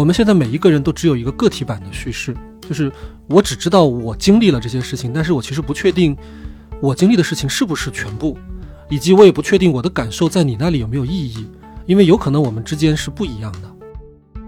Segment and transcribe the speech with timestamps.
[0.00, 2.90] 我们现在每一个人都只有一个个体版的叙事，就是
[3.28, 6.16] 我只知道我经历了这些事情，但是我其实不确定
[6.80, 8.34] 我经历的事情是不是全部，
[8.88, 11.46] 以及我也不确定我的感受在你那里有没有意义，
[11.84, 14.40] 因为有可能我们之间是不一样的。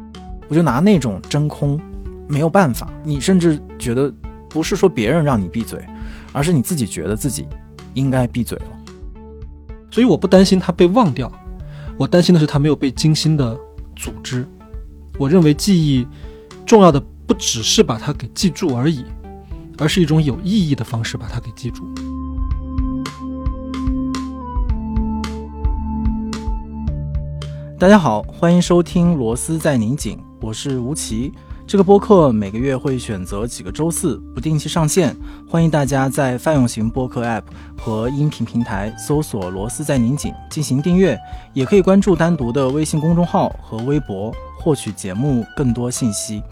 [0.48, 1.78] 我就拿那种真空，
[2.26, 4.10] 没有办法，你甚至觉得
[4.48, 5.84] 不是说别人让你闭嘴，
[6.32, 7.46] 而是你自己觉得自己
[7.92, 9.12] 应该闭嘴了。
[9.90, 11.30] 所以我不担心他被忘掉，
[11.98, 13.54] 我担心的是他没有被精心的
[13.94, 14.48] 组织。
[15.18, 16.06] 我认为记忆
[16.64, 19.04] 重要的不只是把它给记住而已，
[19.76, 21.86] 而是一种有意义的方式把它给记住。
[27.78, 31.32] 大家好，欢迎收听《螺丝在拧紧》，我是吴奇。
[31.64, 35.16] 这个播客每个月会选择几个周四不定期上线，
[35.48, 37.44] 欢迎大家在泛用型播客 App
[37.76, 41.18] 和音频平台搜索“螺丝在拧紧”进行订阅，
[41.54, 46.42] 也可以关注单独的微信公众号和微博获取节目更多信息。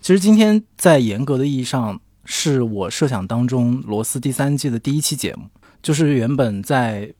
[0.00, 2.00] 其实今天在严格的意义上。
[2.32, 5.48] 是我设想当中《罗斯》第三季的第一期节目，
[5.82, 7.12] 就是原本在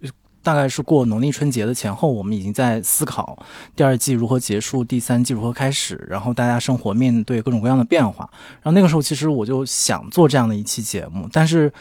[0.42, 8.28] 大概是过农历春节的前后，我们已经在思考第二季如何结束，第三季如何开始，然后大家生活面对各种各样的变化。
[8.62, 11.72] 然后那个时候，其实我就想做这样的一期节目，但是，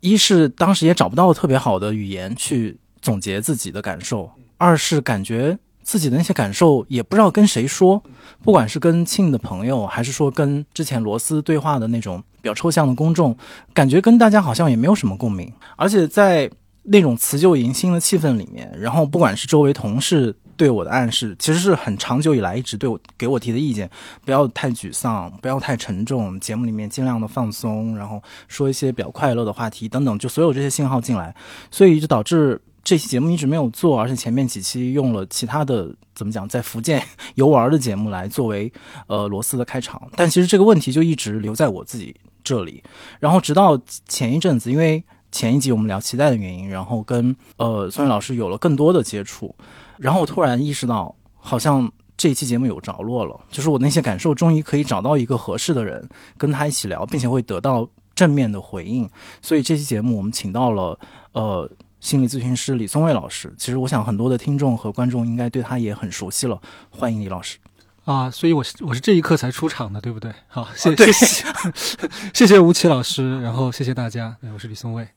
[0.00, 5.58] 一是当时也找不到特别好的语言去总结自己的感受，二是感觉。
[5.86, 8.02] 自己的那些感受也不知道跟谁说，
[8.42, 13.36] 不管是跟亲的朋友，还是说跟之前罗斯对话的那种比较抽象的公众，
[13.74, 15.52] 感觉跟大家好像也没有什么共鸣。
[15.76, 16.50] 而且在
[16.84, 23.90] 那种辞旧迎新的气氛里面，然后不管是周围同事对我的暗示，其实是很长久以来一直对我给我提的意见，
[24.24, 31.34] 不要太沮丧，不要太沉重，节目里面尽量的放松，然后说一些比较快乐的话题等等，就所有这些信号进来，
[31.70, 32.60] 所以就导致。
[32.86, 37.02] 这期节目一直没有做，而且前面几期用了其他的怎么讲，在福建
[37.34, 38.70] 游玩的节目来作为
[39.06, 42.84] 呃罗斯的开场，但其实这个问题就一直留在我自己这里。
[43.20, 45.02] 然后直到前一阵子，因为
[45.34, 49.52] 前一集我们聊期待的原因，然后跟呃宋宇老师有了更多的接触，
[49.98, 56.08] 然后我突然意识到，好像这一期节目有着落了，就是我那些感受终于可以找到一个合适的人
[56.38, 59.10] 跟他一起聊，并且会得到正面的回应。
[59.42, 60.96] 所以这期节目我们请到了
[61.32, 61.68] 呃。
[62.00, 66.60] 心理咨询师李松蔚老师，其实我想很多的听众和观众应该对他也很熟悉了。
[66.90, 67.56] 欢迎李老师
[68.04, 68.30] 啊！
[68.30, 70.30] 所以我是我是这一刻才出场的，对不对？
[70.46, 74.36] 好，谢谢谢谢谢谢吴奇老师，然后谢谢大家。
[74.52, 75.08] 我是李松蔚。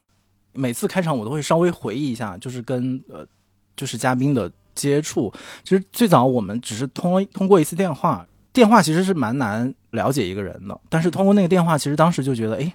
[0.57, 3.25] 每次开场我都会稍微回忆一下，就是跟呃
[3.75, 5.31] 就是嘉宾的接触。
[5.63, 10.77] 其实最早我们只是通通过一次电话，电话其实是蛮难了解一个人的。
[10.89, 12.73] 但是通过那个电话，其实当时就觉得，哎，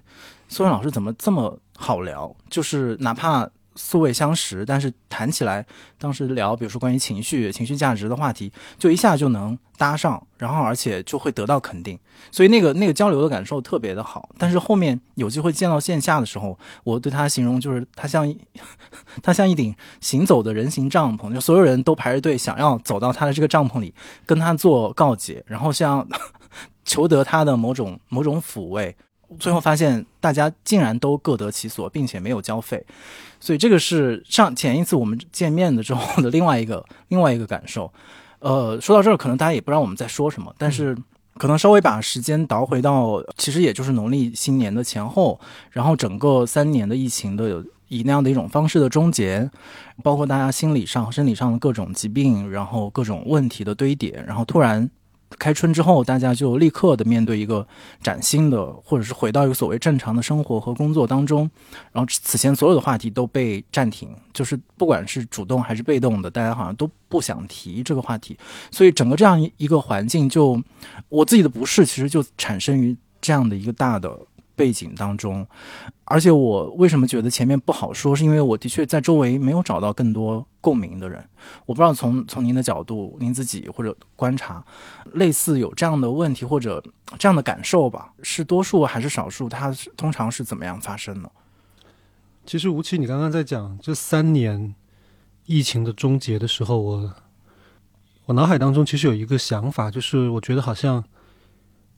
[0.48, 2.34] 松蔚老师怎么这么好聊？
[2.48, 3.48] 就是哪怕。
[3.74, 5.64] 素未相识，但是谈起来，
[5.98, 11.98] 当时聊，比如说关于情绪、情绪价值的话题，就一下就能搭上，然后而且就会得到肯定，
[12.30, 14.28] 所以那个那个交流的感受特别的好。
[14.38, 18.32] 但是后面有机会见到线下的时候，我对他形容就是他像
[19.22, 23.94] 他像一顶行走的人形帐篷，就所有人都排着队想要走到他的这个帐篷里
[24.26, 26.06] 跟他做告解，然后像
[26.84, 28.96] 求得他的某种某种抚慰。
[29.38, 32.84] 最后发现，大家竟然都各得其所，并且没有交费，
[33.40, 37.92] 所以这个是上前一次我们见面的之后的另外一个 另外一个感受。
[38.40, 40.96] 呃，说到这儿，可能大家也不知道我们在说什么，但是
[41.38, 45.38] 可能稍微把时间倒回到，其实也就是农历新年的前后，
[45.70, 49.50] 然后整个三年的疫情的以那样的一种方式的终结，
[50.02, 54.90] 包括大家心理上、生理上的各种疾病，然后各种问题的堆叠，然后突然。
[55.38, 57.66] 开春之后，大家就立刻的面对一个
[58.02, 61.50] 崭新的，或者是回到一个所谓正常的生活和工作当中，
[61.92, 68.36] 然后此前所有的话题都被暂停，就是不管是主动还是被动的，大家好像都不想提这个话题，
[68.70, 70.62] 所以整个这样一个环境，就
[71.08, 74.18] 我自己的不适，其实就产生于这样的一个大的。
[74.54, 75.46] 背景当中，
[76.04, 81.24] 而且我为什么觉得前面不好说，是因为我的确在周围没有找到更多共鸣的人。
[81.66, 84.64] 我不知道从从您的角度，您自己或者观察，
[85.14, 86.82] 类似有这样的问题或者
[87.18, 89.48] 这样的感受吧，是多数还是少数？
[89.48, 91.30] 它通常是怎么样发生的？
[92.44, 94.74] 其实吴奇，你刚刚在讲这三年
[95.46, 97.14] 疫情的终结的时候，我
[98.26, 101.02] 我脑海当中其实有一个想法，就是我觉得好像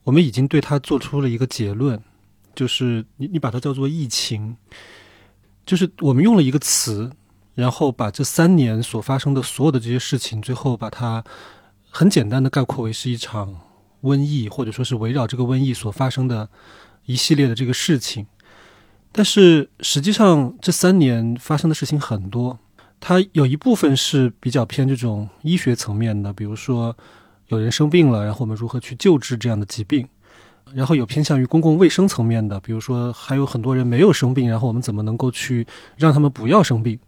[0.05, 2.01] 我们已经对他做出了一个结论。
[2.55, 4.57] 就是你，你把它叫做疫情，
[5.67, 7.11] 就是我们用了一个词，
[7.55, 11.25] 然后把这三年所发生的所有的这些事情，最后把它
[11.91, 13.61] 很简单的概括为是一场
[14.03, 16.49] 瘟疫，或者说是围绕这个瘟疫所发生的
[17.07, 18.27] 一系列的这个事情。
[19.13, 22.59] 但是实际上这三年发生的事情很多，
[22.99, 26.97] 它有一部分是比较偏这种医学层面的，比如说
[27.49, 30.05] 有人生病了，然后我们如何去救治这样的疾病；
[30.75, 35.67] 然后有偏向于公共卫生层面的，比如说还有很多人没有生病，然后我们怎么能够去
[35.97, 36.99] 让他们不要生病；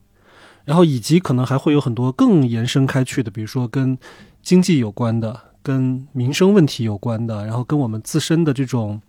[0.65, 3.99] 然后以及可能还会有很多更延伸开去的，比如说跟
[4.43, 9.01] 经济有关的、跟民生问题有关的，然后跟我们自身的这种，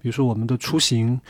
[0.00, 1.20] 比如说我们的出行。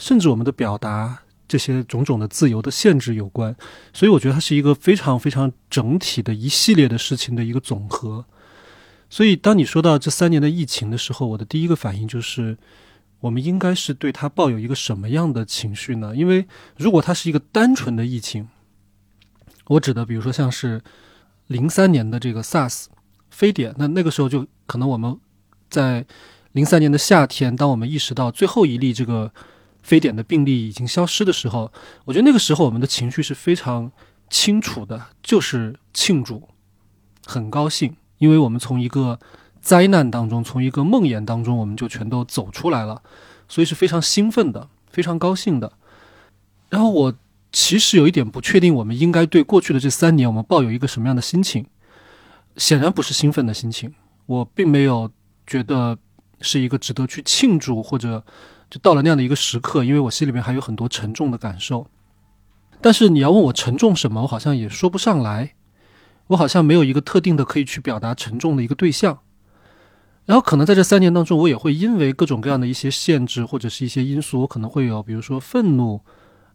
[0.00, 1.16] 甚至我们的表达
[1.46, 3.54] 这些种种的自由的限制有关，
[3.92, 8.24] 所以我觉得它是一个非常非常整体的一系列的事情的一个总和。
[9.08, 12.56] 所以当你说到这三年的疫情的时候，我的第一个反应就是，
[13.20, 16.14] 我们应该是对它抱有一个什么样的情绪呢？
[16.14, 16.46] 因为
[16.76, 18.48] 如果它是一个单纯的疫情，
[19.66, 20.82] 我指的比如说像是
[21.46, 22.86] 零三年的这个 SARS
[23.30, 25.18] 非典，那那个时候就可能我们
[25.70, 26.04] 在
[26.52, 29.32] 零三年的夏天，当我们意识到最后一例这个。
[29.84, 31.70] 非典的病例已经消失的时候，
[32.06, 33.92] 我觉得那个时候我们的情绪是非常
[34.30, 36.48] 清楚的，就是庆祝，
[37.26, 39.18] 很高兴，因为我们从一个
[39.60, 43.02] 灾难当中，从一个梦魇当中，我们就全都走出来了，
[43.48, 45.72] 所以是非常兴奋的，非常高兴的。
[46.70, 47.14] 然后我
[47.52, 51.66] 其实有一点不确定，我们应该对过去的这三年我们抱有一个什么样的心情？
[52.56, 53.94] 显然不是兴奋的心情，
[54.26, 55.10] 我并没有
[55.46, 55.98] 觉得
[56.40, 58.24] 是一个值得去庆祝或者。
[58.70, 61.86] 就到了那样的一个时刻，因为我心里面还有很多沉重的感受。
[62.80, 65.54] 但是你要问我沉重什么，我好像也说不上来。
[66.28, 69.20] 我好像没有一个特定的可以去表达沉重的一个对象。
[70.26, 76.00] 然后可能在这三年当中，我也会因为各种各样的一些限制或者是一些因素，我可能会有，比如说愤怒、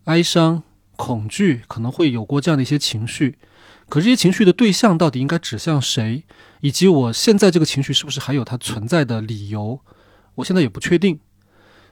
[0.05, 0.63] 哀伤、
[0.95, 3.37] 恐惧，可能会有过这样的一些情绪。
[3.87, 6.23] 可这些情绪的对象到底应该指向谁，
[6.61, 9.79] 以及我现在这个情绪是不是还有它存在的理由，
[10.35, 11.19] 我现在也不确定。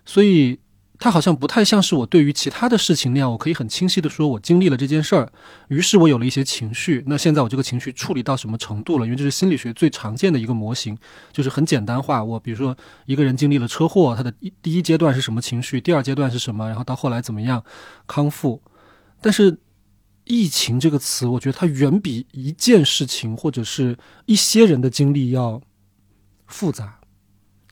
[0.04, 0.60] 所以，
[1.00, 5.32] 它好像不太像是我对于其他的事情那样，我可以很清晰的说，我经历了这件事儿，
[5.68, 7.04] 于是我有了一些情绪。
[7.06, 9.06] 那现在我这个情绪处理到什么程度了？
[9.06, 10.98] 因为这是心理学最常见的一个模型，
[11.32, 12.24] 就是很简单化。
[12.24, 15.80] 我比如说，一个人经历了车祸，他的第一阶段是什么情绪？
[15.80, 16.68] 第二阶段是什么？
[16.68, 17.64] 然后到后来怎么样
[18.08, 18.62] 康复？
[19.22, 19.60] 但是，
[20.24, 25.62] 疫情这个词，我觉得它远比一件事情或者是一些人的经历要
[26.48, 26.97] 复杂。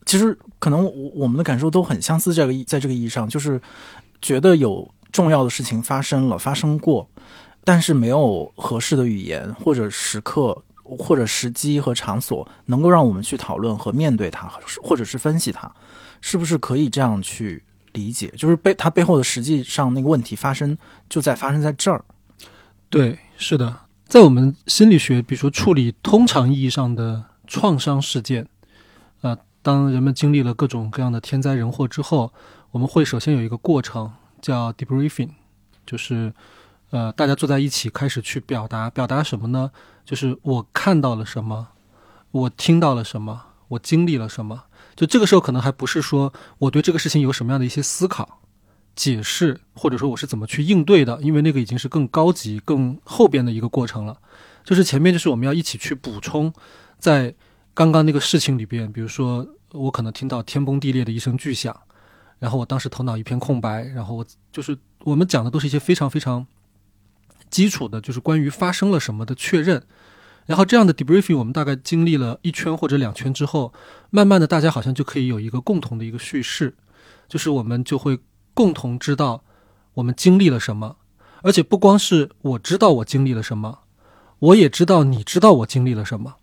[0.05, 3.59] 其实可能我我们的感受都很相似，这个意在这个意义上，就是
[4.21, 7.09] 觉得有重要的事情发生了，发生过，
[7.63, 14.47] 但是没有合适的语言或者时刻或者时机和场所能够让我们去讨论和面对它，
[14.83, 15.71] 或者是分析它，
[16.21, 17.63] 是不是可以这样去
[17.93, 18.31] 理解？
[18.37, 20.77] 就是背它背后的实际上那个问题发生
[21.09, 22.03] 就在发生在这儿。
[22.89, 23.75] 对，是的，
[24.07, 28.47] 在我们心理学，比如说处理通常意义上的创伤事件，
[29.65, 32.31] 当人们经历了各种各样的天灾人祸之后，
[32.69, 35.31] 我们会首先有一个过程叫 debriefing，
[35.87, 36.31] 就是，
[36.91, 39.71] 呃，大家坐在一起开始去表达，表达什么呢？
[40.05, 41.69] 就是我看到了什么，
[42.29, 44.65] 我听到了什么，我经历了什么。
[44.95, 48.41] 就这个时候可能还不是说我对这个事情有什么样的一些思考、
[48.95, 54.19] 解释，或者说我是怎么去应对的，因为那个已经是更高级、更后边的一个过程了。
[54.63, 56.53] 就是前面就是我们要一起去补充，
[56.99, 57.33] 在。
[57.75, 61.77] 刚刚那个事情里边，比如说我可能听到天崩地裂的一声巨响，
[62.39, 66.47] 然后我当时头脑一片空白，然后我就是我们讲的都是一些非常非常
[67.49, 69.83] 基础的，就是关于发生了什么的确认。
[70.45, 73.73] 然后这样的 debriefing 我们大概经历了一圈或者两圈之后，
[74.09, 76.73] 慢慢的大家好像就可以有一个共同的一个叙事，
[77.27, 78.17] 就是我们就会
[78.53, 79.43] 共同知道
[79.95, 80.95] 我们经历了什么，
[81.41, 83.79] 而且不光是我知道我经历了什么，
[84.39, 86.35] 我也知道你知道我经历了什么。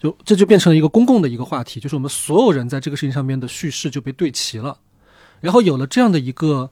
[0.00, 4.80] 就这就变成了一个公共的一个话题，就是我们所有人在这个事情上面的叙事就被对齐了，
[5.40, 6.70] 然后有了这样的一个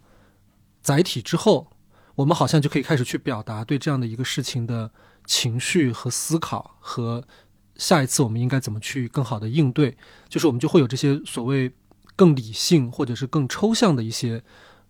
[0.81, 1.71] 载体之后，
[2.15, 4.91] 我们好像就可以开始去表达对这样的一个事情的
[5.27, 7.23] 情绪和思考，和
[7.77, 9.99] 下一次我们应该怎么去更好的应对，
[10.31, 11.71] 就是我们就会有这些所谓
[12.17, 14.43] 更理性或者是更抽象的一些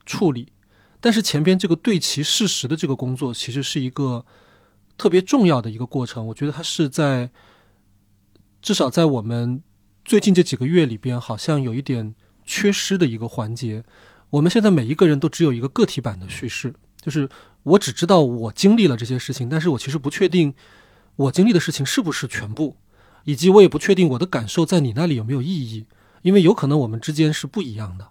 [0.06, 0.52] 处理，
[1.00, 4.24] 但是前边这个对齐事实的这个工作，其实是一个
[4.96, 7.28] 特别重要的一个过程，我觉得它是在。
[8.60, 9.62] 至少在我们
[10.04, 13.84] 最近这几个月里边，好像有一点缺失的一个环节。
[14.30, 17.28] 我们现在每一个人都只有一个个体版的叙事，就是
[17.62, 20.52] 我只知道我经历了这些事情，但是我其实不确定
[21.16, 22.76] 我经历的事情是不是全部，
[23.24, 25.86] 以及我也不确定我的感受在你那里有没有意义，
[26.22, 28.08] 因为有可能我们之间是不一样的。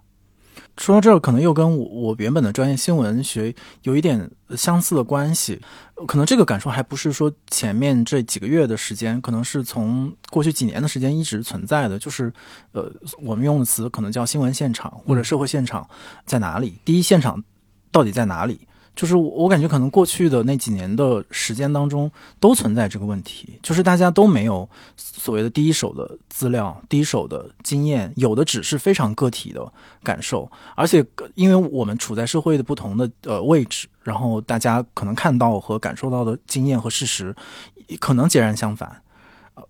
[0.78, 5.60] 说到这儿，可能又跟我我原本的专业新闻学有一点相似的关系。
[6.06, 11.98] 可能这个感受还不是说前面这几个月的时间，可能是从过去几年的时间一直存在的。
[11.98, 12.32] 就是，
[12.70, 12.88] 呃，
[13.20, 15.88] 我们用的词可能叫新闻现场或者社会现场
[16.24, 16.78] 在哪里？
[16.84, 17.42] 第一，现场
[17.90, 18.67] 到底在哪里？
[18.98, 37.32] 就是我我感觉可能过去的那几年的时间当中都存在这个问题，就是大家都没有所谓的第一手的资料、第一手的经验，有的只是非常个体的感受，而且因为我们处在社会的不同的呃位置，然后大家可能看到和感受到的经验和事实
[38.00, 39.00] 可能截然相反，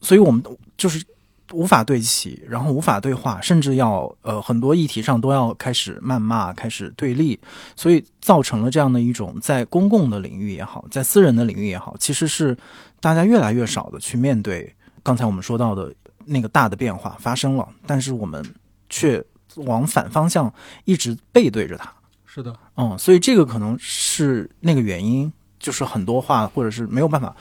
[0.00, 0.42] 所以我们
[0.78, 1.04] 就是。
[1.52, 7.38] 无法对齐，然后无法对话，甚至要呃很多议题上都要开始谩骂，开始对立，
[7.74, 12.56] 所以造成了这样的一种在公共的领域也好，在私人的领域也好，其实是
[13.00, 18.44] 大家越来越少的去面对刚才我们说到的那个大的变化发生了，但是我们
[18.90, 19.24] 却
[19.56, 20.52] 往反方向
[20.84, 21.90] 一直背对着它。
[22.26, 27.34] 是的，嗯，所以这个可能是那个原因，就是很多话或者是没有办法。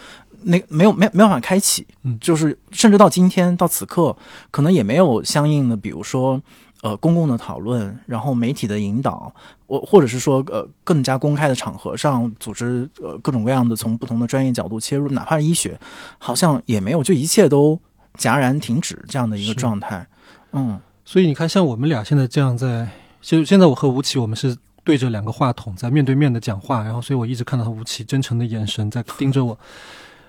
[0.44, 4.16] 那没有没没办法开启，嗯，就是甚至到今天到此刻，
[4.52, 6.42] 可能也没有相应的，比如说，
[6.82, 9.34] 呃，公共的讨论，然后媒体的引导，
[9.66, 15.80] 我或者是说，呃，更加公开的场合上组织，呃，各种各样的从不同的专业角度切入，哪怕是医学，
[16.18, 17.80] 好像也没有，就一切都
[18.18, 20.08] 戛然停止这样的一个状态，
[20.52, 22.88] 嗯，所以你看，像我们俩现在这样在，
[23.22, 29.58] 就现在我和吴奇，我们是对着两个话筒在面对面的讲话，然后，所以我一直看到吴奇真诚的眼神在盯着我。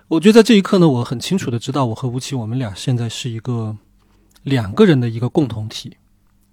[0.09, 3.77] 我觉得在这一刻呢，我很清楚的知道，我和吴奇，我们俩现在是一个
[4.43, 5.99] 两个人的一个共同体，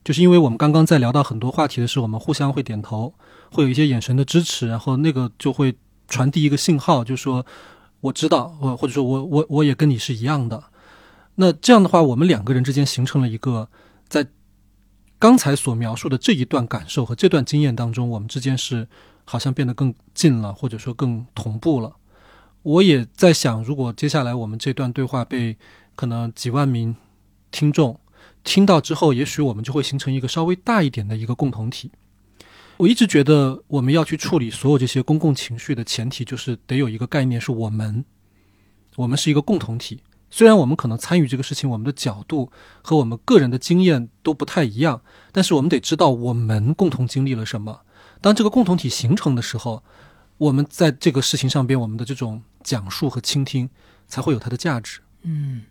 [0.04, 3.14] 就是因为我们刚刚在聊到很多话题的时候，我们互相会点头，
[3.50, 5.74] 会有一些眼神的支持，然后那个就会
[6.10, 7.46] 传递一个信号，就说
[8.02, 10.62] 我知道，或或者说我我我也跟你是一样的。
[11.36, 13.70] 那这样的话，我们两个人之间形成了一个
[14.10, 14.28] 在
[15.18, 18.86] 刚才所描述的这一段感受和这段经验当中，我们之间是
[19.24, 21.96] 好像变得更近了，或者说更同步了。
[22.66, 25.56] 我也在想，如果接下来我们这段对话被
[25.96, 26.96] 可能几万名
[27.52, 28.00] 听众
[28.44, 31.92] 听到之后，也许我们就会形成一个稍微大一点的一个共同体。
[32.78, 38.04] 我一直觉得，我们要去处理所有这些公共情绪的前提，就是得有一个概念，是我们，
[38.96, 40.02] 我们是一个共同体。
[40.32, 47.82] 虽然我们可能参与这个事情，我们的角度和我们个人的经验都不太一样，但是我们得知道我们共同经历了什么。
[48.22, 49.84] 当这个共同体形成的时候，
[50.38, 52.42] 我们在这个事情上边，我们的这种。
[52.66, 53.70] 讲述和倾听
[54.08, 55.00] 才会有它的价值。
[55.22, 55.62] 嗯，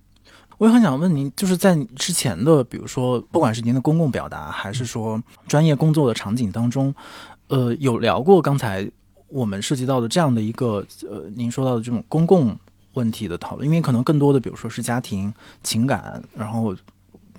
[0.58, 6.94] 我也很想问您，就是在之前的，比如说，不管是您的公共表达，还是说专业工作的场景当中，
[7.48, 8.88] 呃，有聊过刚才
[9.26, 12.56] 我们涉及到的这样的一个呃，您说到的这种公共
[12.92, 16.76] 问题的讨论，因为可能更多的，比如说是家庭情感，然后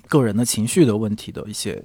[0.10, 1.82] 个人的情绪的问题的一些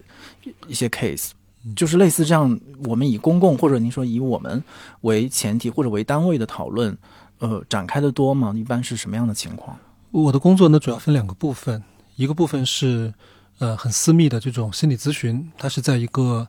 [0.66, 1.30] 一些 case，
[1.76, 4.62] 就是类似这样，我们以公共或者您说以我们
[5.02, 6.96] 为前提或者为单位的讨论。
[7.42, 8.52] 呃，展开的多吗？
[8.54, 9.74] 一般是什么样的情况？
[10.10, 11.82] 我的工作呢，主要分两个部分，
[12.16, 13.14] 一个部分是
[13.60, 16.46] 呃很私密的这种心理咨询，它是在一个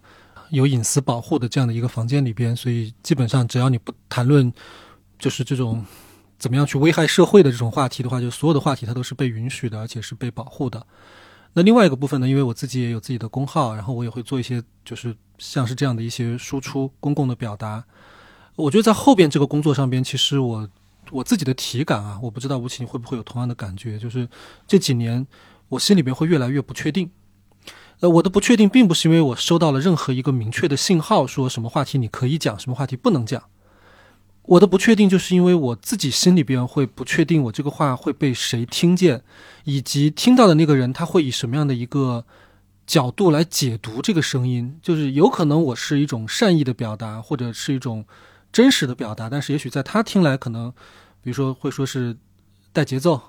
[0.50, 4.51] 有隐私保护的这样的一个房间里边，所以基本上只要你不谈论
[5.18, 5.82] 就是这种
[6.38, 10.86] 怎么样去危害社会的这种话题的话，就所有的话题它都是被允许的，而且是被保护的。
[11.53, 17.84] 那另外一个部分呢，因为我自己也有自己的公号，然后我也会做一些就是像是这样的一些输出公共的表达。
[18.55, 20.70] 我觉得在后边这个工作上边，其实我。
[21.10, 24.29] 我自己的体感啊，我不知道吴奇你会不会有同样的感觉，就是
[24.65, 25.27] 这几年
[25.67, 27.12] 我心里边会越来越不确定。
[28.00, 33.43] 呃，我的不确定并不是因为我收到了任何一个明确的信号，说什么话题你可以讲，什么话题不能讲。
[34.43, 39.24] 我的不确定就是因为我自己心里边会不确定，我这个话会被谁听见，
[39.63, 42.25] 以及听到的那个人他会以什么样的一个
[42.86, 44.79] 角度来解读这个声音。
[44.81, 48.05] 就是有可能我是一种善意的表达，或者是一种
[48.51, 50.74] 真实的表达，但是也许在他听来可能。
[51.24, 52.17] 比如说，会说是
[52.74, 53.21] 带节奏、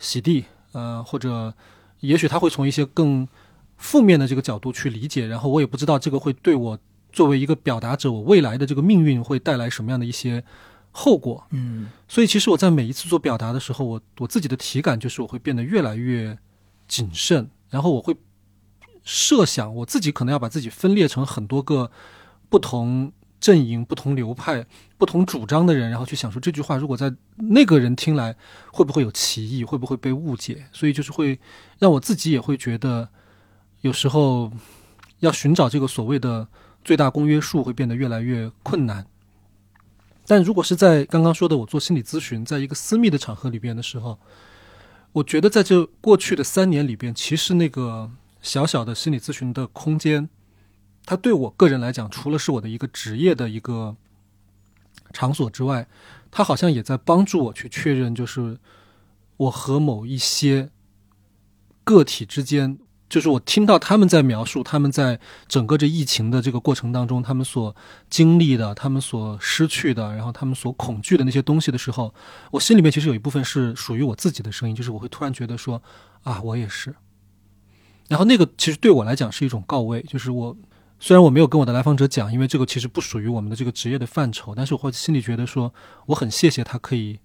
[0.00, 1.54] 洗地，呃，或者
[2.00, 3.28] 也许他会从一些更
[3.76, 6.76] 负面的这个角度去理解，然后我也不知道这个会对我
[7.12, 10.42] 作为一个表达者，我未来的这个命运会带来什么样的一些
[10.90, 11.44] 后果。
[11.50, 16.38] 嗯，所以其实我在每一次做表达的时候，我我自己的体感就是我会变得越来越
[16.88, 18.16] 谨慎，然后我会
[19.02, 21.90] 设想我自己可能要把自己分裂成很多个
[22.48, 23.12] 不同。
[23.40, 24.66] 阵营不同流派、
[24.98, 28.36] 不同主张的人，然后去想说这句话，如果在那个人听来，
[28.70, 29.64] 会不会有歧义？
[29.64, 30.66] 会不会被误解？
[30.74, 31.40] 所以就是会
[31.78, 33.08] 让我自己也会觉得，
[33.80, 34.52] 有时候
[35.20, 36.46] 要寻找这个所谓的
[36.84, 39.06] 最大公约数，会变得越来越困难。
[40.26, 44.18] 但如果是在刚刚说的我做心理咨询，在一个私密的场合里边的时候，
[45.12, 48.10] 我觉得在这过去的三年里边，其实那个
[48.40, 50.28] 小小的心理咨询的空间。
[51.04, 53.96] 它对我个人来讲，除了是我的一个职业的一个
[55.12, 55.88] 场所之外，
[56.30, 58.58] 它好像也在帮助我去确认，就是
[59.36, 60.70] 我和某一些
[61.82, 62.78] 个体之间
[63.10, 67.74] 就是我听到他们在描述他们在整个这疫情的这个过程当中，他们所
[68.08, 72.14] 经历的、他们所失去的，然后他们所恐惧的那些东西的时候，
[72.52, 75.82] 我心里面其实有一部分是属于我自己的声音，就是我会突然觉得说
[76.22, 76.94] 啊，我也是。
[78.08, 80.56] 然后那个其实对我来讲是一种告慰，就是我
[81.00, 85.74] 虽然我没有跟我的来访者讲，因为这个其实不属于我们的这个职业的范畴，但是我会心里觉得说
[86.06, 87.18] 我很谢谢他可以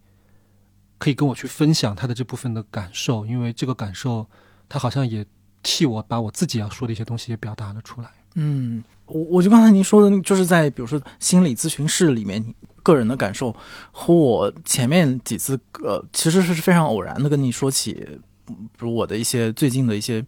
[0.98, 4.28] 可以跟我去分享他的这部分的感受，因为这个感受
[4.68, 5.24] 他好像也。
[5.66, 8.08] 替我把我自己要说的一些东西也表达了出来。
[8.36, 12.54] 嗯，我我就刚才您说的，就是在比如说心理咨询室里面，
[12.84, 13.54] 个人的感受
[13.92, 17.94] 和我前面几次呃，其实是非常偶然的跟你说起，
[18.46, 20.24] 比如我的一些最近的一些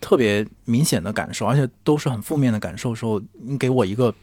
[0.00, 4.14] 特别明显的感受，而且都是很负面的感受时候，你给我一个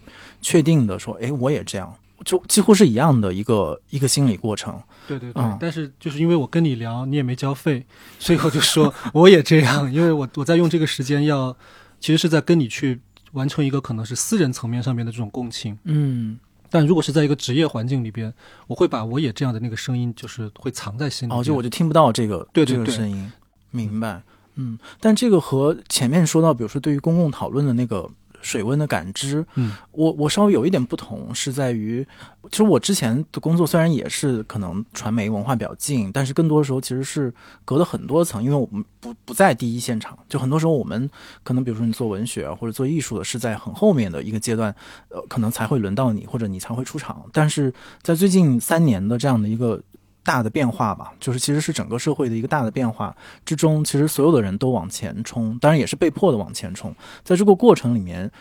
[0.42, 1.92] 确定的说，哎，我也这样。
[2.26, 5.58] 就几乎是一样的一个一个心理过程，对对对。
[5.60, 7.86] 但是就是因为我跟你聊，你也没交费，
[8.20, 11.56] 所以我就说我也这样，因为我我在用这个时间要，
[12.00, 13.00] 其实是在跟你去
[13.32, 15.78] 完成一个可能是私人层面上面的这种共情。
[15.86, 16.40] 嗯。
[16.70, 18.34] 但如果是在一个职业环境里边，
[18.68, 21.34] 我会把我也这样的那个声音，就是会藏在心里。
[21.34, 23.32] 哦，就我就听不到这个对这个声音，
[23.72, 24.22] 明白。
[24.56, 24.78] 嗯。
[25.00, 28.10] 但这个和前面说到，比如说对于公共讨论的那个。
[28.42, 32.06] 水温的感知，嗯，我我稍微有一点不同，是在于，
[32.50, 37.34] 其实我之前的工作虽然也是可能传媒文化比较近，但是更多的时候其实是
[37.66, 41.10] 隔了很多层，因为我们不不在第一现场，就很多时候我们
[41.44, 44.74] 可能比如说你做文学或者做艺术的，是在很后面的一个阶段，
[45.10, 49.82] 呃，可能才会轮到你，或者你才会出场，但是在最近三年的这样的一个。
[50.30, 56.96] 大的变化吧，就是其实是整个社会的一个大的变化之中，其实所有的人都往前冲，当然也是被迫的往前冲。
[57.24, 58.32] 在这个过程里面，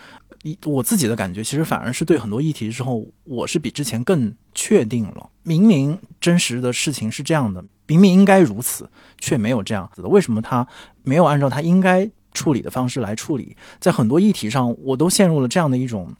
[0.42, 5.30] 一我自己的感觉，其实反而是对很多议题之后，我是比之前更确定了。
[5.44, 10.08] 明明真实的事情是这样的，明明应该如此，却没有这样子的。
[10.08, 10.68] 为什么他
[11.04, 13.56] 没有按照他应该处理的方式来处理？
[13.80, 16.14] 在很多议题上，我都陷入了这样的一种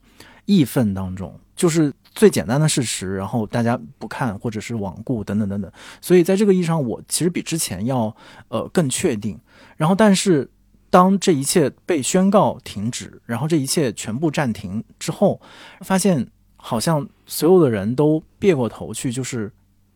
[0.46, 1.92] 义愤当中，就是。
[2.18, 8.14] 最简单的事实，然后大家不看或者是罔顾等等等等，所以在这个意义上，我其实比之前要
[8.48, 9.38] 呃更确定。
[9.76, 10.50] 然后，但是
[10.90, 15.40] 当这一切被宣告停止，然后这一切全部暂停之后，
[15.83, 19.52] 发现好像所有的人都别过头去，就是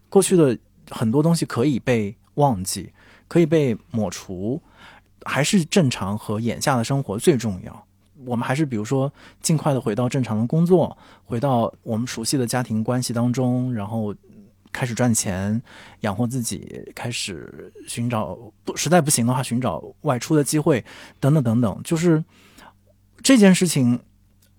[0.09, 0.57] 过去的
[0.91, 2.93] 很多东西可以被忘记，
[3.27, 4.63] 可以被抹除，
[5.25, 7.87] 还是正常和眼下的生活最重要。
[8.25, 14.15] 我们还是比如说尽快的回到正常的工作，回到我们熟悉的家庭关系当中，然后
[14.73, 15.61] 开始赚钱
[16.01, 20.85] 养活自己，开始寻找不实在不行的话寻找外出的机会，
[21.21, 21.81] 等等等等。
[21.85, 22.25] 就是
[23.23, 24.01] 这件事情，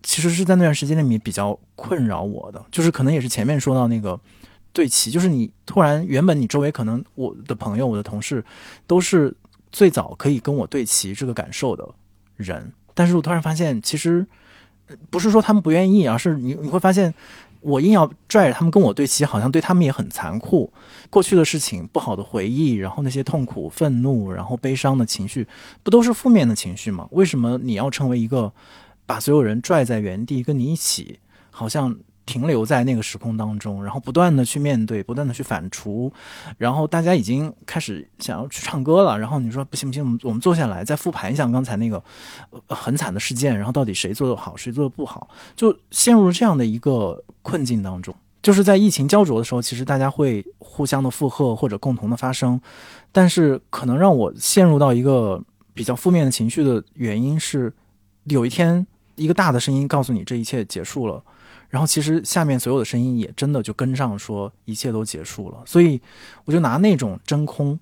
[0.04, 4.20] 其实是在那段时间里面比较困扰我的，就是可能也是前面说到那个
[4.72, 8.44] 对齐，就是你突然原本你周围可能我的朋友、我的同事
[8.86, 9.36] 都是
[9.72, 11.90] 最早可以跟我对齐这个感受的
[12.36, 12.72] 人。
[12.94, 14.26] 但是我突然发现，其实
[15.10, 17.14] 不是说他们不愿意，而是你你会发现，
[17.62, 20.72] 我硬要拽着他们跟我对齐，好像对他们也很残酷。
[21.10, 25.48] 过去的事情、不好的回忆，然后那些痛苦、愤怒，然后悲伤的情绪，
[25.84, 27.08] 不都是负面的情绪吗？
[27.12, 28.52] 为什么你要成为一个
[29.06, 31.20] 把所有人拽在原地，跟你一起，
[31.52, 31.96] 好像？
[32.26, 36.12] 停留在那个时空当中，然后不断的去面对，不断的去反刍，
[36.58, 39.20] 然后大家已经开始想要去唱歌了。
[39.20, 42.02] 然后你说不行不行，我们我们坐下来再复盘一下刚才那个
[42.68, 48.16] 很惨的事件，然后到底谁做的好，谁做的不好，就陷入了这样的一个困境当中。
[48.42, 52.60] 就是在疫情焦灼的时候，其实大家会互相的附和或者共同的发声，
[53.12, 55.42] 但是可能让我陷入到一个
[55.74, 57.74] 比较负面的情绪的原因是，
[58.26, 61.24] 有一天一个大的声音告诉你这一切结束了。
[61.74, 65.64] 然后其实下面所有的声音也真的就跟上，说一切都结束了。
[65.66, 66.00] 所以
[66.46, 67.80] 我就拿那种真空，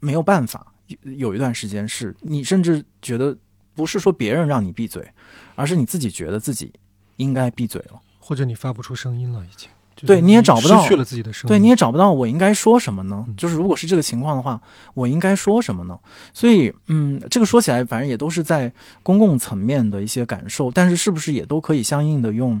[0.00, 0.74] 没有办法。
[1.02, 3.38] 有一段时间是你甚至觉得
[3.72, 5.08] 不是说别人让你闭嘴，
[5.54, 6.72] 而是你自己觉得自己
[7.18, 9.70] 应该闭嘴了，或者你发不出声音了，已经。
[9.94, 11.48] 对，你也找不到失去了自己的声音。
[11.48, 13.24] 对，你也找不到我应该说什么呢？
[13.36, 14.60] 就是如果是这个情况的话，
[14.94, 15.98] 我应该说什么呢？
[16.32, 22.60] 所以，嗯，这个说起来，反正也都是在公共层面的一些感受，但是是不是也都可以相应的用，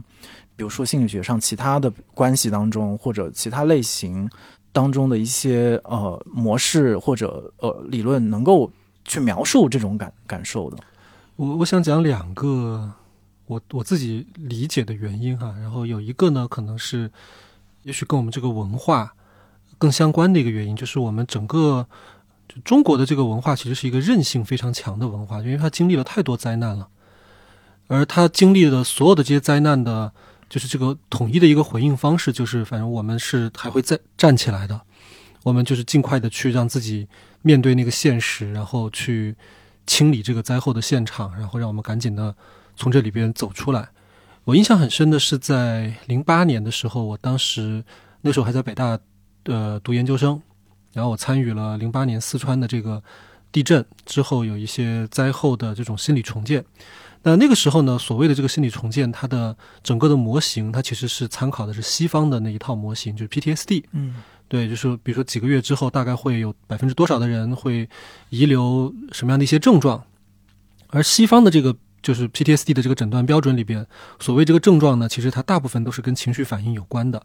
[0.54, 4.30] 比如说心理学上其他的关系当中，或者其他类型
[4.70, 8.70] 当中的一些呃模式或者呃理论，能够
[9.04, 10.76] 去描述这种感感受的？
[11.36, 12.92] 我我想讲两个。
[13.46, 17.10] 我我自己理解的原因哈，然后有一个呢，可能是
[17.82, 19.14] 也许跟我们这个文化
[19.78, 21.86] 更相关的一个原因，就是我们整个
[22.48, 26.88] 就中国的这个文化其实是一个韧性非常强的文化，因为它经历了太多灾难了，
[27.88, 30.12] 而它经历的所有的这些灾难的，
[30.48, 34.80] 就是这个统一的一个回应方式，就是反正我们是还会再站起来的，
[35.42, 37.08] 我们就是尽快的去让自己
[37.42, 39.34] 面对那个现实，然后去
[39.86, 42.34] 清理这个灾后的现场，然后让我们赶紧的
[42.76, 43.88] 从这里边走出来。
[44.44, 47.84] 我印象很深的是在零八年的时候，我当时
[48.22, 48.98] 那时候还在北大
[49.44, 50.40] 呃读研究生，
[50.92, 53.02] 然后我参与了零八年四川的这个
[53.52, 56.64] 地震之后有一些灾后的这种心理重建。
[57.22, 63.84] 那那个时候呢，所谓的这个心理重建，它的整个的模型，它其实是参考的是西方的那一套模型，就是 PTSD。
[63.92, 64.16] 嗯，
[64.48, 67.88] 对，就是比如说几个月之后，大概会有百分之多少的人会
[68.30, 70.04] 遗留什么样的一些症状，
[70.88, 73.86] 而西方的这个就是 PTSD 的这个诊断标准里边，
[74.18, 77.22] 所谓这个症状呢，其实它大部分都是跟情绪反应有关的。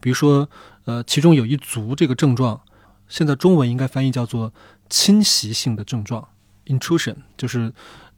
[0.00, 0.48] 比如说，
[0.84, 2.60] 呃，其中有一组这个症状，
[3.08, 4.52] 现在中文应该翻译叫做
[4.88, 6.26] 侵袭性的症状
[6.66, 7.72] （intrusion），就是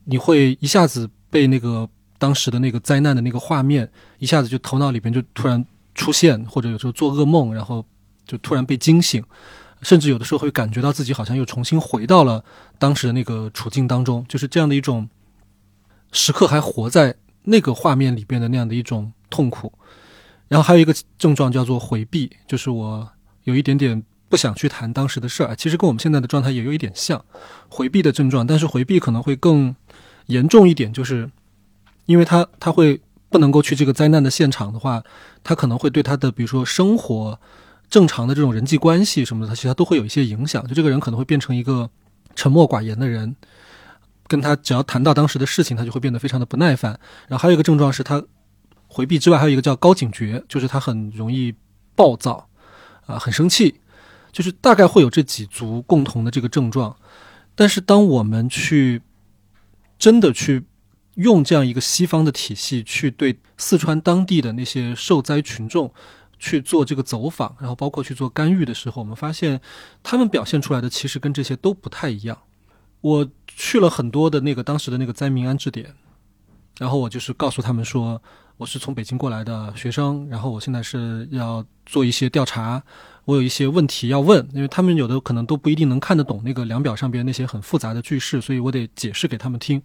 [0.05, 1.09] 你会一下子。
[1.33, 7.83] 被那个当时的那个灾难的那个画面一下子就头脑里边就突然出现，或者有时候做噩梦，然后
[8.27, 9.25] 就突然被惊醒，
[9.81, 12.45] 甚至有的时候会感觉到自己好像又重新回到了
[12.79, 15.09] 当时的那个处境当中，就是这样的一种
[16.13, 19.73] 时刻还活在那个画面里边的那样的一种痛苦。
[20.49, 23.11] 然后还有一个症状叫做回避，就是我
[23.43, 27.25] 有一点点不想去谈当时的事儿，其实跟我们现在的状态也有一点像
[27.69, 29.75] 回避的症状，但是回避可能会更。
[30.27, 31.29] 严重一点，就是
[32.07, 32.99] 因为他他会
[33.29, 35.03] 不能够去这个灾难的现场的话，
[35.43, 37.39] 他可能会对他的比如说生活
[37.91, 40.65] 正常的这种人际关系什么的，他其实都会有一些影响。
[40.69, 41.91] 就这个人可能会变成一个
[42.37, 43.35] 沉默寡言的人，
[44.33, 46.99] 跟他只要谈到当时的事情，他就会变得非常的不耐烦。
[47.29, 48.25] 然后还有一个症状是他
[48.89, 51.55] 回避之外，还有一个叫高警觉，就是他很容易
[51.95, 52.49] 暴躁
[53.05, 53.79] 啊，很生气，
[54.33, 56.97] 就是大概会有这几组共同的这个症状。
[57.55, 59.03] 但是当我们去
[59.99, 60.65] 真的去
[61.17, 65.93] 用这样一个西方的体系去对四川当地的那些受灾群众
[66.39, 69.61] 去做这个走访，然后包括去做干预的时候，我们发现
[70.03, 72.39] 他们表现出来的其实跟这些都不太一样。
[73.03, 75.95] 我去了很多的那个当时的那个灾民安置点，
[76.79, 78.23] 然后我就是告诉他们说，
[78.57, 82.83] 我是从北京过来的学生，然后我现在是要做一些调查，
[83.27, 89.83] 我有一些问题要问，因为他们有的可能都不一定能看得懂那个量表上边那些很复杂的句式，所以我得解释给他们听。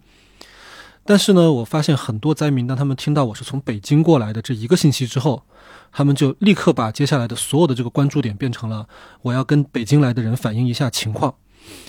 [1.04, 5.42] 但是呢，我发现很多灾民，当他们听到我是从北京过来的这一个信息之后，
[5.90, 8.86] 他们就立刻把接下来的所有的这个关注点变成了
[9.22, 11.34] 我要跟北京来的人反映一下情况，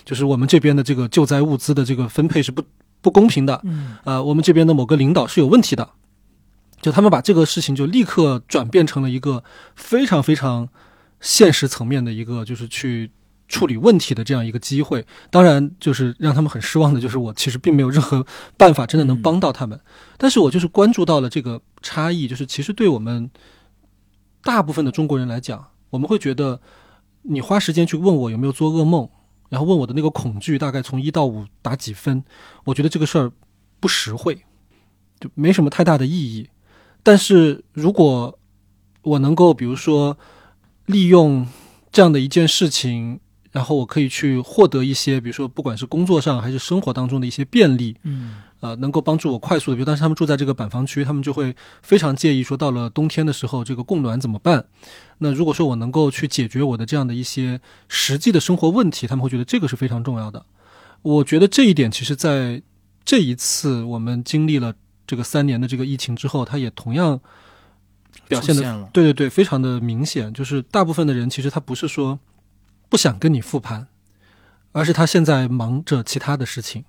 [0.05, 2.63] 就是我们这边的这个救灾物资的这个分配是不
[3.01, 5.89] 不公平的，嗯，呃，我们这边的某个领导是有问题的，
[6.81, 9.43] 就他们把这个事情就立刻转变成了一个
[9.75, 10.69] 非常非常
[11.19, 13.11] 现实层面的一个，就是去。
[13.51, 18.23] 处理问题的这样一个机会，当然就是让他们很失望的，就是我其实并没有任何
[18.57, 19.81] 办法真的能帮到他们。
[20.19, 23.27] 但是我就是关注到了这个差异，就是其实对我们
[24.43, 26.61] 大部分的中国人来讲，我们会觉得
[27.23, 29.09] 你花时间去问我有没有做噩梦，
[29.49, 32.23] 然后问我的那个恐惧大概从一到五打几分，
[32.63, 33.31] 我觉得这个事儿
[33.79, 34.43] 不实惠，
[35.19, 36.49] 就没什么太大的意义。
[37.03, 38.39] 但是如果
[39.01, 40.17] 我能够，比如说
[40.85, 41.47] 利用
[41.91, 43.19] 这样的一件事情。
[43.51, 49.75] 然后我可以去获得一些，比如说不管是工作上还是生活当中的一些便利，嗯，呃，能够帮助我快速的。
[49.75, 54.67] 比如当时他们住在这个板房区，他们就会非常介意说，到了冬天的时候，这个供暖怎么办？
[55.19, 60.45] 那如果说我能够去解决我的这样的一些实际的生活问题，他们会觉得这个是非常重要的。
[61.03, 62.61] 我觉得这一点，其实在
[63.05, 64.73] 这一次我们经历了
[65.05, 67.21] 这个三年的这个疫情之后，它也同样
[68.27, 70.33] 表现的，对对对，非常的明显。
[70.33, 72.19] 就是大部分的人其实他不是说。
[72.91, 73.85] 不想跟你复盘，
[74.71, 76.83] 而是他现在忙着其他的事情，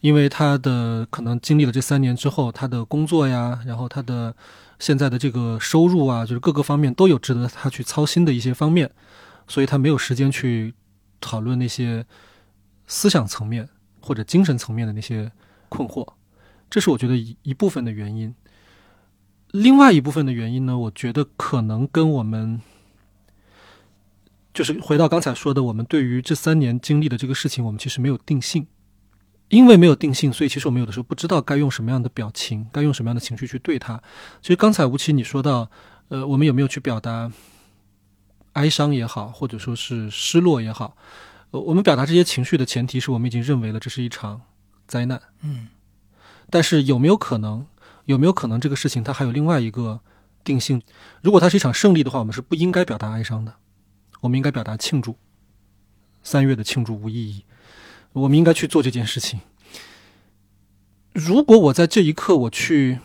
[0.00, 4.34] 因为他的可能经历了这三年之后，他的工作呀，然后他的
[4.80, 8.90] 现在的这个收入啊，就是各个方面都有值得他去操心的一些方面，
[9.46, 10.74] 所以他没有时间去
[11.20, 12.04] 讨论那些
[12.88, 13.68] 思想层面
[14.00, 15.30] 或者精神层面的那些
[15.68, 16.14] 困惑，
[16.68, 18.34] 这是我觉得一一部分的原因。
[19.52, 22.60] 另外一部分的原因呢，我觉得可能跟我们。
[24.52, 28.66] 就是回到刚才说的，我们对于这三年经历的这个事情，我们其实没有定性，
[29.50, 34.02] 因为没有定性，所以其实我们有的时候不知道该用什么样的表情，该用什么样的情绪去对他。
[34.40, 35.70] 其实刚才吴奇你说到，
[36.08, 37.30] 呃，我们有没有去表达
[38.54, 40.96] 哀伤也好，或者说是失落也好，
[41.50, 44.40] 呃，我们表达这些情绪的前提是我们已经认为了这是一场
[44.86, 45.68] 灾难，嗯，
[46.48, 47.66] 但是有没有可能，
[48.06, 50.00] 有没有可能这个事情它还有另外一个
[50.44, 50.80] 定性？
[51.22, 53.54] 如果它是一场胜利的话，我们是不应该表达哀伤的。
[54.20, 55.16] 我们应该表达庆祝，
[56.22, 57.44] 三月的庆祝无意义。
[58.12, 59.40] 我们应该去做这件事情。
[61.12, 63.00] 如果我在这一刻我去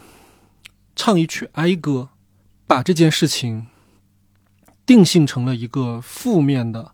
[0.95, 2.09] 唱一曲哀歌，
[2.67, 3.67] 把这件事情
[4.85, 6.91] 定性成了一个负面的、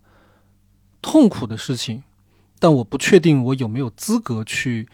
[1.02, 2.04] 痛苦的事情，
[2.60, 4.88] 但我不确定我有没有资格去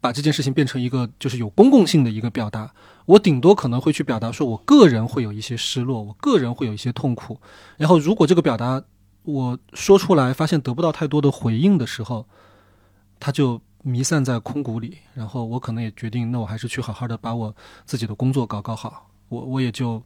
[0.00, 2.74] 把这件事情变成一个就是有公共性的一个表达。
[3.06, 7.40] 我顶多可能会去表达说，我个人会有一些失落，我个人会有一些痛苦。
[7.78, 8.82] 然后，如果这个表达
[9.30, 12.26] 我说出来，发现得不到太多的回应的时候，
[13.20, 14.96] 它就弥散在空谷里。
[15.12, 19.10] 然后，我可能也决定，那我还是去好好的把我自己的工作搞搞好。
[19.28, 20.02] 我我也就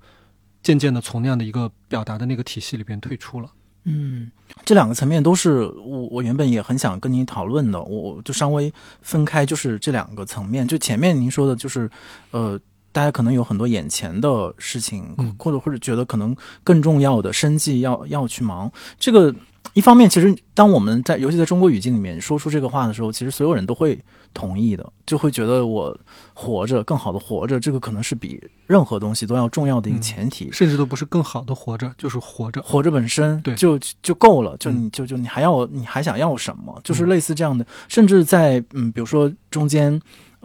[0.60, 3.48] 渐渐的从那样的一个表达的那个体系里边退出了。
[3.84, 4.28] 嗯，
[4.64, 10.66] 这两个层面都是我我原本也很想跟您讨论的，我就稍微分开，就是这两个层面。
[10.66, 11.88] 就前面您说的，就是
[12.32, 12.58] 呃。
[12.92, 18.70] 大家可能有很多眼前的事情，或者或者觉得可能更重要的生计要要去忙。
[18.98, 19.34] 这个
[19.72, 23.98] 一方面，其实当我们在尤其在中国语境里面说出这个话的时候，其实所有人都会
[24.34, 25.96] 同意的，就会觉得我
[26.34, 34.54] 活着更好的活着，这个可能是比任何东西都要重要的一个前提，甚至都不是更好的活着，就是活着，活着本身对就就够了。
[34.58, 36.78] 就你就就你还要你还想要什么？
[36.84, 39.98] 就是类似这样的，甚至在嗯，比如说中间。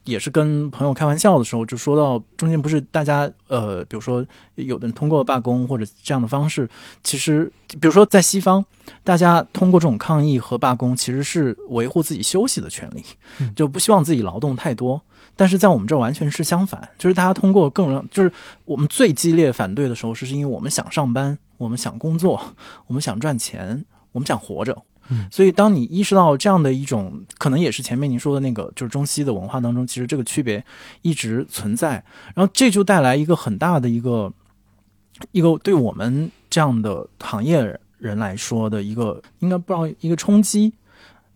[0.07, 6.67] 也是跟朋友开玩笑的时候，就说到中间不是大家呃，比如说有的人通过罢工或者这样的方式，
[7.03, 8.65] 其实比如说在西方，
[9.03, 13.03] 大家通过这种抗议和罢工，其实是维护自己休息的权利，
[13.55, 15.01] 就不希望自己劳动太多。
[15.35, 18.31] 但是在我们这完全是相反，就是大家通过各种就是
[18.65, 22.41] 我们最激烈反对的时候，是因为我们想上班，我们想工作，
[22.87, 24.75] 我们想赚钱，我们想活着。
[25.31, 30.63] 所以，当你意识到这样的一种，可能也是前面您说的那个，就是中西的文化当中，其实这个区别
[31.01, 32.03] 一直存在。
[32.35, 34.31] 然后，这就带来一个很大的一个
[35.31, 40.73] 一个对我们这样的行业人来说的一个，应该不知道一个冲击，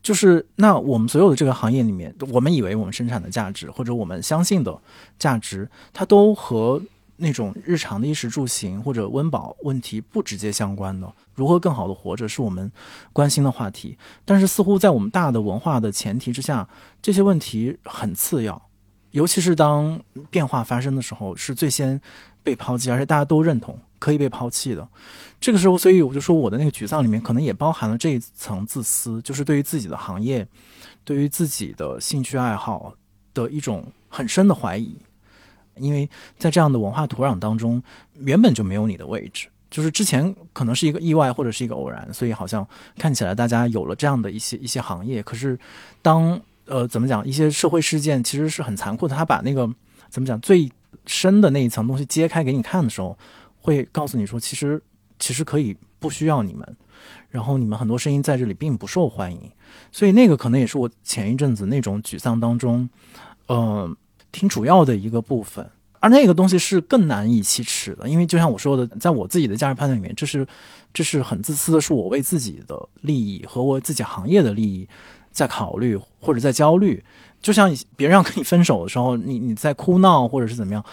[0.03, 4.77] 就是那我们所有的这个行业里面，我们以为我们生产的价值或者我们相信的
[5.17, 6.81] 价值，它都和。
[7.21, 12.71] 那种日常的衣食住行或者温饱问题不直接相关的，如何更好的活着是我们
[13.13, 13.95] 关心的话题。
[14.25, 16.67] 但是似乎在我们大的文化的前提之下，
[16.99, 18.59] 这些问题很次要，
[19.11, 22.01] 尤其是当变化发生的时候，是最先
[22.41, 24.87] 被抛弃，而且大家都认同可以被抛弃的。
[25.39, 30.47] 这个时候，所以我就说我的那个沮丧里面可能也包含了这一层自私，就是对于自己的行业，
[31.03, 32.95] 对于自己的兴趣爱好
[33.33, 34.97] 的一种很深的怀疑。
[35.75, 37.81] 因为在这样的文化土壤当中，
[38.19, 45.23] 原本就没有你的位置，就是之前可能是一个意外或者是一个偶然，所以好像看起来大家有了这样的一些一些行业。
[45.23, 45.57] 可是，
[46.01, 49.69] 当呃怎么讲，一些社会事件其实是很残酷的，他把那个
[50.09, 50.69] 怎么讲最
[51.05, 53.17] 深的那一层东西揭开给你看的时候，
[53.59, 54.81] 会告诉你说，其实
[55.19, 56.77] 其实可以不需要你们，
[57.29, 59.49] 然后你们很多声音在这里并不受欢迎。
[59.91, 62.89] 所以那个可能也是我前一阵子那种沮丧当中，
[63.47, 63.95] 嗯。
[64.31, 70.47] 挺主要的一个部分，而那个东西是更难以启齿的，因为就像我说的，在我自己的价值判断里面，这是
[70.93, 74.87] 这是很自私的，是我为自己的利益和我自己行业的利益
[75.31, 77.03] 在考虑或者在焦虑。
[77.41, 80.85] 就像别人要跟你分手的时候，你你在哭闹或者是怎么样，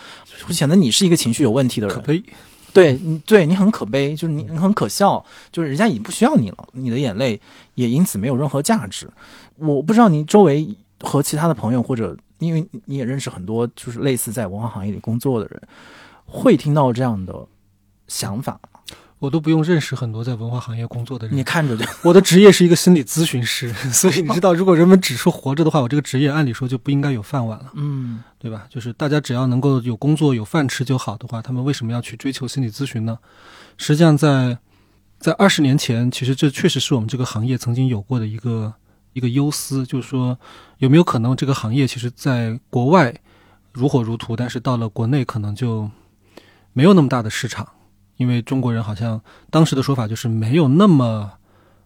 [0.47, 1.97] 会显得你是一个情绪有问题的人。
[1.97, 2.23] 可悲，
[2.73, 7.41] 对，你对你很可悲，就是你很可笑，就是人家已经不需要你了，你的眼泪
[7.75, 9.11] 也因此没有任何价值。
[9.57, 12.17] 我不知道你周围和其他的朋友或者。
[12.39, 15.61] 因为你也认识很多，就是类似在文化行业里工作的人，
[16.27, 17.47] 会听到这样的
[18.07, 18.61] 想法。
[19.19, 21.37] 我都不用认识很多在文化行业工作的人。
[21.37, 28.67] 你看着就， 我的职业是一个心理咨询师， 所以你知道，如果人们只说活着的话，我这个职业按理说就不应该有饭碗了，嗯，对吧？
[28.71, 33.19] 就是大家只要能够有工作、有饭吃就好的话，他们为什么要去追求心理咨询呢？
[33.77, 34.59] 实际上，在
[35.19, 38.75] 在二十年前，其实这确实是我们这个行业曾经有过的一个。
[39.19, 40.39] 一个忧思，就是说，
[40.79, 43.13] 有没有可能这个行业其实在国外
[43.73, 45.91] 如火如荼，但是到了国内可能就
[46.73, 47.69] 没有那么大的市场，
[48.17, 51.33] 因为中国人好像当时的说法就是没有那么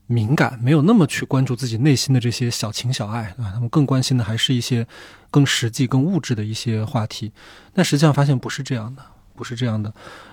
[0.06, 3.50] 敏感，没有那么去关注自己内心的这些小情小爱，对吧？
[3.54, 4.86] 他们更关心的还是一些
[5.30, 7.32] 更实际、更物质的一些话题。
[7.72, 9.02] 但实际上发现不是这样的，
[9.34, 9.92] 不是这样的。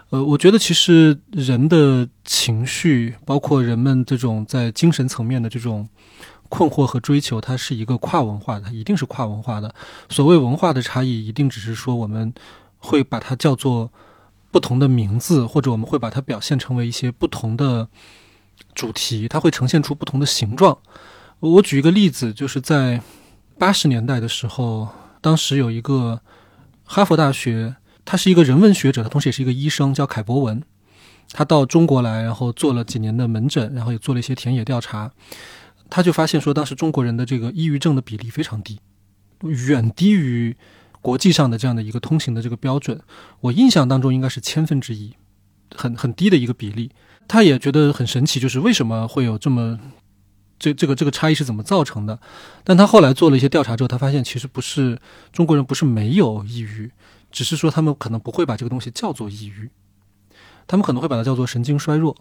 [0.10, 5.88] 呃，我觉得其实人的情绪，包括人们这种在精神层面的这种。
[6.50, 9.74] 困惑和追求，它是一个跨文化的，它一定是跨文化的。
[10.10, 12.34] 所谓文化的差异，一定只是说我们
[12.78, 13.92] 会把它叫做
[14.52, 17.88] 不同的名字，或者我们会把它表现成为一些不同的
[18.74, 20.78] 主题，它会呈现出不同的形状。
[21.40, 23.02] 我举一个例子，就是在
[23.58, 24.90] 八十年代的时候，
[25.22, 26.20] 当时有一个
[26.84, 30.64] 哈佛大学，他是一个人文学者，他同时也是一个医生，叫凯博文。
[31.32, 35.12] 他到中国来，然后做了几年的门诊，然后也做了一些田野调查。
[35.90, 38.80] 他就发现说，当时中国人的这个抑郁症的比例非常低，
[39.42, 40.56] 远低于
[41.02, 43.02] 国际上的这样的一个通行的这个标准。
[43.42, 45.14] 我印象当中应该是千分之一，
[45.76, 46.92] 很很低的一个比例。
[47.28, 49.80] 他也觉得很神奇，就是为什么会有这么
[50.58, 52.20] 这这个这个差异是怎么造成的。
[52.64, 55.00] 但他后来做了一些调查之后，他发现其实不是
[55.32, 56.92] 中国人不是没有抑郁，
[57.32, 59.70] 只是说他们可能不会把这个东西叫做抑郁，
[60.66, 62.16] 他们可能会把它叫做神经衰弱。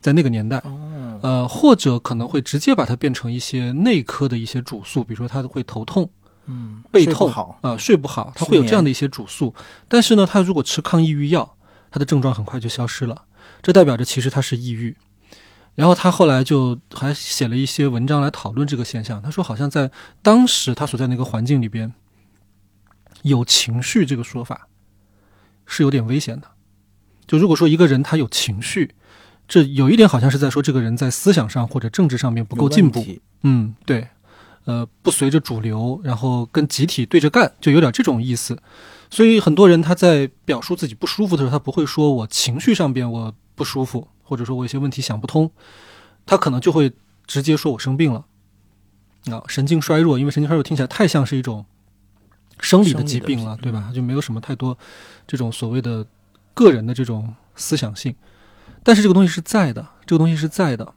[0.00, 0.62] 在那个年代，
[1.22, 6.10] 呃，或者可能会直接把它变成一些内科的一些主诉，比如说他会头痛、
[6.46, 9.54] 嗯，背痛啊、睡不好，他会有这样的一些主诉。
[9.88, 11.56] 但是呢，他如果吃抗抑郁药，
[11.90, 13.24] 他的症状很快就消失了，
[13.62, 14.96] 这代表着其实他是抑郁。
[15.74, 19.22] 然后他后来就还写了一些文章来讨论这个现象。
[19.22, 19.90] 他说，好像在
[20.22, 21.94] 当时他所在那个环境里边，
[23.22, 24.66] 有情绪这个说法
[25.66, 26.48] 是有点危险的。
[27.28, 28.96] 就如果说一个人他有情绪，
[29.48, 33.04] 这有一点好像是在说这个人在思想上或者政治上面不够进步
[33.42, 34.06] 嗯，对，
[34.64, 38.60] 呃，不随着主流，然后跟集体对着干，就有点这种意思。
[39.08, 45.50] 所以很多人他在表述自己不舒服的时候，他不会说我情绪上边我不舒服，或者说我有些问题想不通，
[46.26, 46.92] 他可能就会
[47.26, 48.26] 直接说我生病了，
[49.30, 51.64] 啊，神经衰弱，因为神经衰弱听起来太像是一种
[52.60, 53.90] 生理的疾病了，对吧？
[53.94, 54.76] 就没有什么太多
[55.26, 56.06] 这种所谓的
[56.52, 58.14] 个人的这种思想性。
[58.82, 60.94] 但是这个东西是在的，这个东西是在的。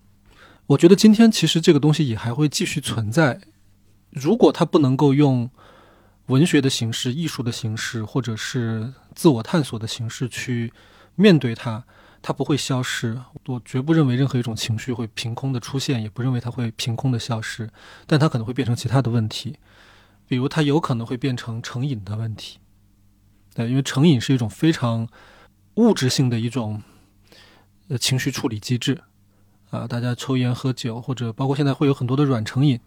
[0.67, 3.41] 我觉得今天其实这个东西也还会继续存在。
[4.09, 5.49] 如果它不能够用
[6.27, 10.71] 文学的形式、艺术的形式，或者是自我探索的形式去
[11.15, 11.83] 面对它，
[12.21, 13.19] 它不会消失。
[13.47, 17.69] 我绝不认为任何一种情绪会凭空的出现，也不认为它会凭空的消失，
[18.05, 19.57] 但它可能会变成其他的问题，
[20.27, 22.59] 比如它有可能会变成成瘾的问题。
[23.53, 25.09] 对，因为成瘾是一种非常
[25.75, 26.81] 物质性的一种
[27.91, 28.99] 的情绪处理机制
[29.69, 32.79] 啊，大家抽烟喝酒，或者包括现在会有很多的软成瘾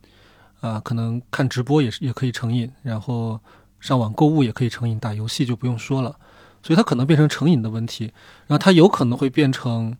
[0.60, 3.38] 啊，可能看直播也是也可以成瘾，然后
[3.80, 6.16] 上网购物也可以成瘾，打游戏就不用说了，
[6.62, 8.12] 所以它可能变成成瘾的问题，
[8.46, 9.96] 然后它有可能会变成。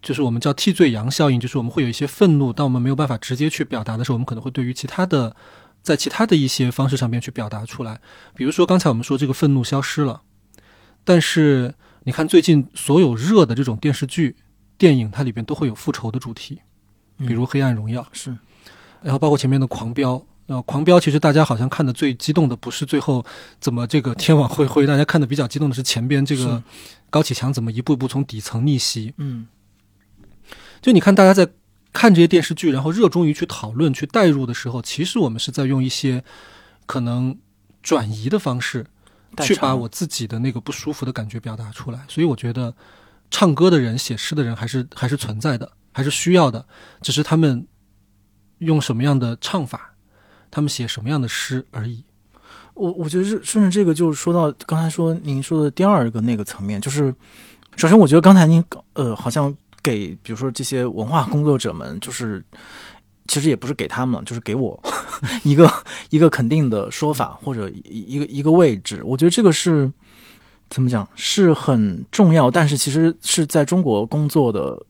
[0.00, 5.36] 就是我们叫替罪羊效应，就是我们会有一些愤怒，当我们没有办法直接去表达的时候，我们可能会对于其他的，
[5.80, 8.00] 在其他的一些方式上面去表达出来。
[8.34, 10.22] 比如说刚才我们说这个愤怒消失了，
[11.04, 11.72] 但是
[12.04, 14.36] 你看最近所有热的这种电视剧、
[14.76, 16.60] 电影，它里边都会有复仇的主题，
[17.18, 18.36] 比如《黑暗荣耀》，是
[19.02, 20.14] 然后包括前面的《狂飙》。
[20.46, 23.24] 呃，《狂飙》其实大家好像看的最激动的不是最后
[23.60, 26.60] 怎么这个天网恢恢，大家看的比较激动的是前边这个
[27.08, 29.14] 高启强怎么一步一步从底层逆袭。
[29.18, 29.46] 嗯
[30.80, 31.48] 就你看大家在
[31.92, 36.24] 看这些电视剧，然后热衷于去讨论、去代入的时候，其实我们是在用一些
[36.86, 37.38] 可能
[37.80, 38.86] 转移的方式，
[39.40, 42.00] 去把我自己的那个不舒服的感觉表达出来。
[42.08, 42.74] 所以我觉得，
[43.30, 46.64] 唱歌的人、写诗的人还是还是存在的，还是需要的，
[47.00, 47.66] 只是他们
[48.58, 49.94] 用什么样的唱法，
[50.50, 52.04] 他们写什么样的诗而已。
[52.74, 57.14] 我我觉得是顺着这个，就是说到刚才说您说的第二个那个层面，就是
[57.76, 58.64] 首先我觉得刚才您
[58.94, 62.42] 呃好像给比如说这些文化工作者们，就是
[63.28, 64.82] 其实也不是给他们，就是给我
[65.44, 65.70] 一个
[66.10, 69.02] 一个肯定的说法或者一一个一个位置。
[69.04, 69.90] 我觉得这个是
[70.68, 74.84] 怎么讲是很重要，但是其实是在中国工作的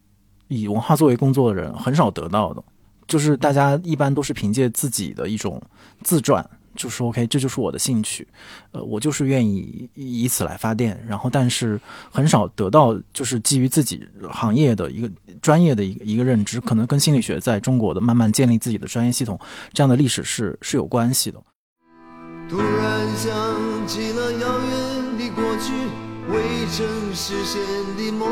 [0.49, 2.62] 以文化作为工作的人很少得到的，
[3.07, 5.61] 就是大家一般都是凭借自己的一种
[6.03, 6.49] 自传。
[6.75, 8.27] 就说 OK，这就是我的兴趣，
[8.73, 11.81] 呃，我就是愿意以此来发电，然后但是
[12.11, 19.39] 很少得到就是基于自己行业的一个专业的一个一个认知，可能跟心理学在中国的慢慢建立自己的专业系统
[19.73, 21.43] 这样的历史是是有关系的。
[22.49, 23.31] 突然想
[23.87, 25.73] 起了遥远的过去，
[26.29, 27.61] 未曾实现
[27.97, 28.29] 的梦。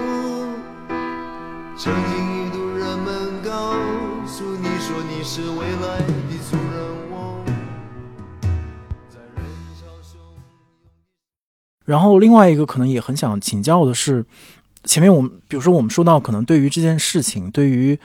[1.76, 3.72] 曾经一度人们告
[4.26, 7.00] 诉你说你是未来的主人
[11.90, 14.24] 然后另外一个可能也很想请教的是，
[14.84, 17.98] 前面我们比如说我们说到可能对于这件事情，对于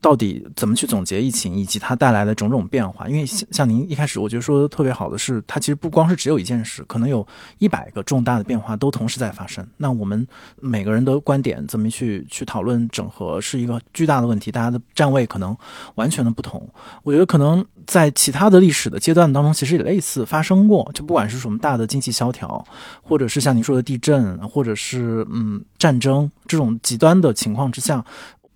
[0.00, 7.26] 到底怎么去总结疫情以及它带来的种种变化，因为像像您一开始我觉得说的特别好的是，它其实不光是只有一件事，可能有
[7.58, 9.66] 一百个重大的变化都同时在发生。
[9.76, 10.26] 那我们
[10.58, 15.56] 每个人的观点怎么去去讨论整合是一个巨大的问题，大家的站位可能
[15.96, 16.66] 完全的不同。
[17.02, 22.64] 我觉得可能在其他的历史的阶段当中，其实也类似发生过，就不管是什么大的经济萧条，
[23.02, 28.04] 或者是像您说的地震，或者是嗯战争这种极端的情况之下，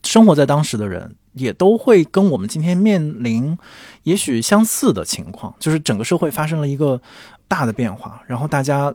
[0.04, 3.56] 生活在当时的人也都会跟我们今天面临
[4.04, 7.00] 也许相似的情况，就是整个社会发生了一个
[7.48, 8.94] 大的变化，然后大家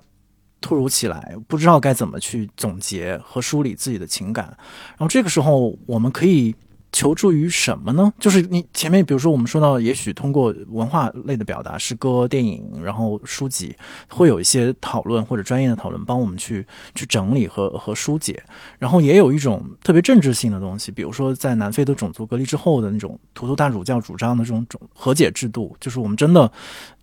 [0.61, 6.55] 突如其来不知道该怎么去总结和梳理自己的情感，然后这个时候我们可以
[6.91, 8.11] 求助于什么呢？
[8.19, 13.75] 就是你前面比如说我们说到，也许通过文化类的表达，诗歌、电影，然后书籍，
[14.09, 16.65] 会有一些讨论或者专业的讨论，帮我们去
[16.95, 18.41] 去整理和和疏解。
[18.77, 26.51] 然后也有一种特别政治性的东西，比如说在南非的种族隔离之后的那种图图大主教主张的这种种和解制度，就是我们真的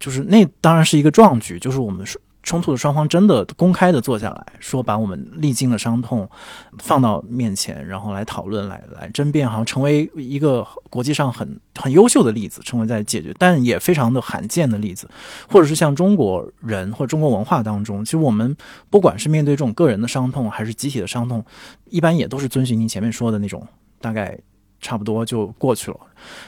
[0.00, 2.20] 就是那当然是一个壮举，就是我们说。
[2.46, 6.30] 冲突的双方真的公开的坐下来说，把我们历经的伤痛
[6.78, 15.10] 放到面前，然后来讨论、来来争辩，好像成为一个国际上很很优秀的例子，成为在解决，但也非常的罕见的例子，
[15.48, 18.56] 或者是像中国人或者中国文化当中，其实我们
[18.88, 21.44] 不管是面对这种个人的伤痛，还是集体的伤痛，
[21.90, 23.66] 一般也都是遵循您前面说的那种，
[24.00, 24.38] 大概
[24.80, 25.98] 差不多就过去了。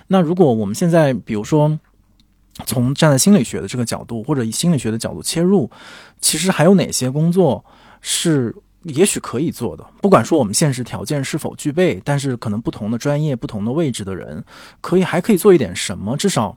[0.07, 1.77] 那如果我们现在，比如说。
[2.67, 5.71] 从站在心理学的这个角度，或者以心理学的角度切入，
[6.21, 7.65] 其实还有哪些工作
[8.01, 9.85] 是也许可以做的？
[10.01, 14.45] 不管说我们现实条件是否具备，但是可能不同的专业、不同的位置的人，
[14.81, 16.17] 可以还可以做一点什么？
[16.17, 16.57] 至少，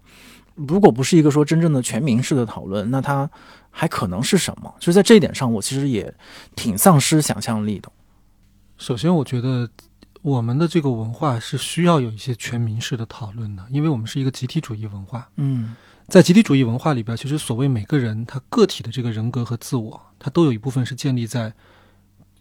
[0.56, 3.30] 如果不是一个说真正的全民式的讨论，那它
[3.70, 4.74] 还可能是什么？
[4.80, 6.14] 就是在这一点上，我其实也
[6.56, 7.92] 挺丧失想象力的。
[8.78, 9.70] 首先，我觉得
[10.22, 15.30] 我们的这个文化是需要有一些全民式的讨论的，因为我们是一个集体主义文化。
[15.36, 15.76] 嗯。
[16.12, 21.54] 在集体主义文化里边，其实所谓每个人他个体的这个人格和自我，他都有一部分是建立在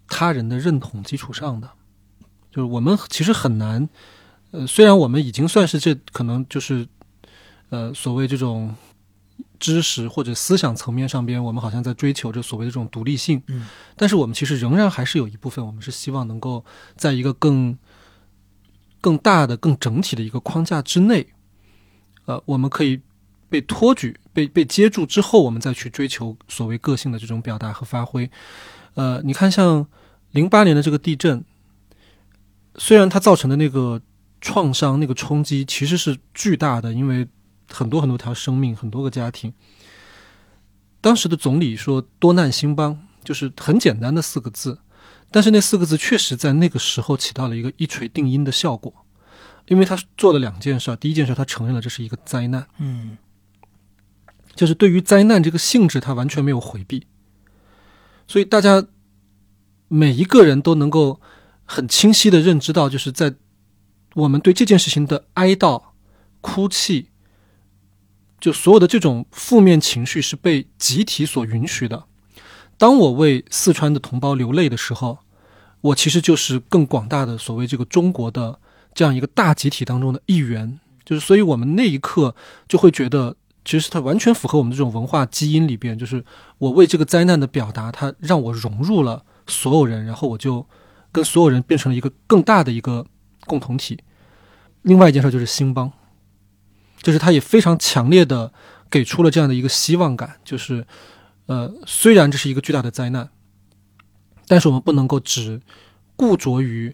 [0.08, 1.70] 他人的认同基础上的。
[2.50, 3.88] 就是我们其实很难，
[4.50, 6.84] 呃，虽然我们已经算是这可能就是
[7.68, 8.74] 呃所谓这种
[9.60, 16.64] 知识或者思想层面上边，我们好像在追求着所谓的这种独立性，嗯，但是我们其实仍然还是有一部分，我们是希望能够
[16.96, 17.78] 在一个更
[19.00, 21.28] 更大的、更整体的一个框架之内，
[22.24, 23.00] 呃，我们可以。
[23.50, 28.30] 被托举、被被接住之后，我们再去追求所谓个性的这种表达和发挥。
[28.94, 29.86] 呃，你看，像
[30.30, 31.44] 零八年的这个地震，
[32.76, 34.00] 虽然它造成的那个
[34.40, 37.26] 创伤、那个冲击其实是巨大的，因为
[37.68, 39.52] 很多很多条生命、很多个家庭。
[41.00, 44.78] 当时的总理说“多难兴邦”，就是很简单的四个字，
[45.30, 48.92] 但是那四个字确实在那个时候起到了一个一锤定音的效果，
[49.66, 53.16] 因为他做了两件事：第一件事，他承认了这是一个灾难，嗯。
[54.54, 57.06] 就是对于灾难这个性质，他完全没有回避，
[58.26, 58.86] 所以大家
[59.88, 61.20] 每一个人都能够
[61.64, 63.34] 很清晰的认知到，就是在
[64.14, 65.82] 我们对这件事情的哀悼、
[66.40, 67.08] 哭泣，
[68.38, 72.04] 就所有的这种负面情绪是被集体所允许的。
[72.76, 75.20] 当我为四川的同胞流泪的时候，
[75.80, 78.58] 我其实就是更广大的所谓这个中国的
[78.92, 80.80] 这样一个大集体当中的一员。
[81.04, 82.34] 就是，所以我们那一刻
[82.68, 83.36] 就会觉得。
[83.70, 86.24] 其实它完全符合我们这种文化基因里边，就是
[86.58, 90.66] 我为这个灾难的表达，它让我融入了所有人，然后我就
[91.12, 93.06] 跟所有人变成了一个更大的一个
[93.46, 94.00] 共同体。
[94.82, 95.92] 另外一件事就是兴邦，
[97.00, 98.52] 就是他也非常强烈的
[98.90, 100.84] 给出了这样的一个希望感，就是
[101.46, 103.30] 呃，虽然这是一个巨大的灾难，
[104.48, 105.60] 但是我们不能够只
[106.16, 106.92] 固着于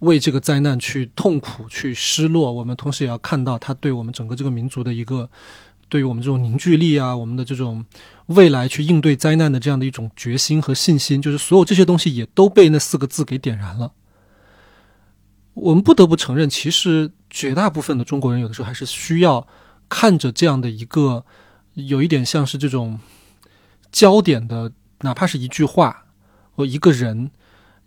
[0.00, 5.30] 为这个灾难去痛苦、去失落，我们同时也要看到它对我们整个这个民族的一个。
[5.88, 7.84] 对于我们这种凝聚力啊，我们的这种
[8.26, 13.92] 未来去应对灾难的这样的一种决心和信心，就是所有这些东西也都被那四个字给点燃了。
[15.54, 19.46] 我们不得不承认，其实绝大部分的中国人有的时候还是需要
[19.88, 21.24] 看着这样的一个
[21.74, 23.00] 有一点像是这种
[23.90, 24.70] 焦点的，
[25.00, 26.04] 哪怕是一句话
[26.52, 27.30] 或一个人，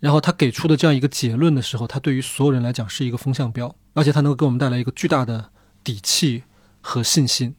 [0.00, 5.50] 然后他给出的这样一个结论的时候，他对于所有人来讲是一个风向标，而且他能够给我们带来一个巨大的
[5.82, 6.42] 底气
[6.80, 7.54] 和信心。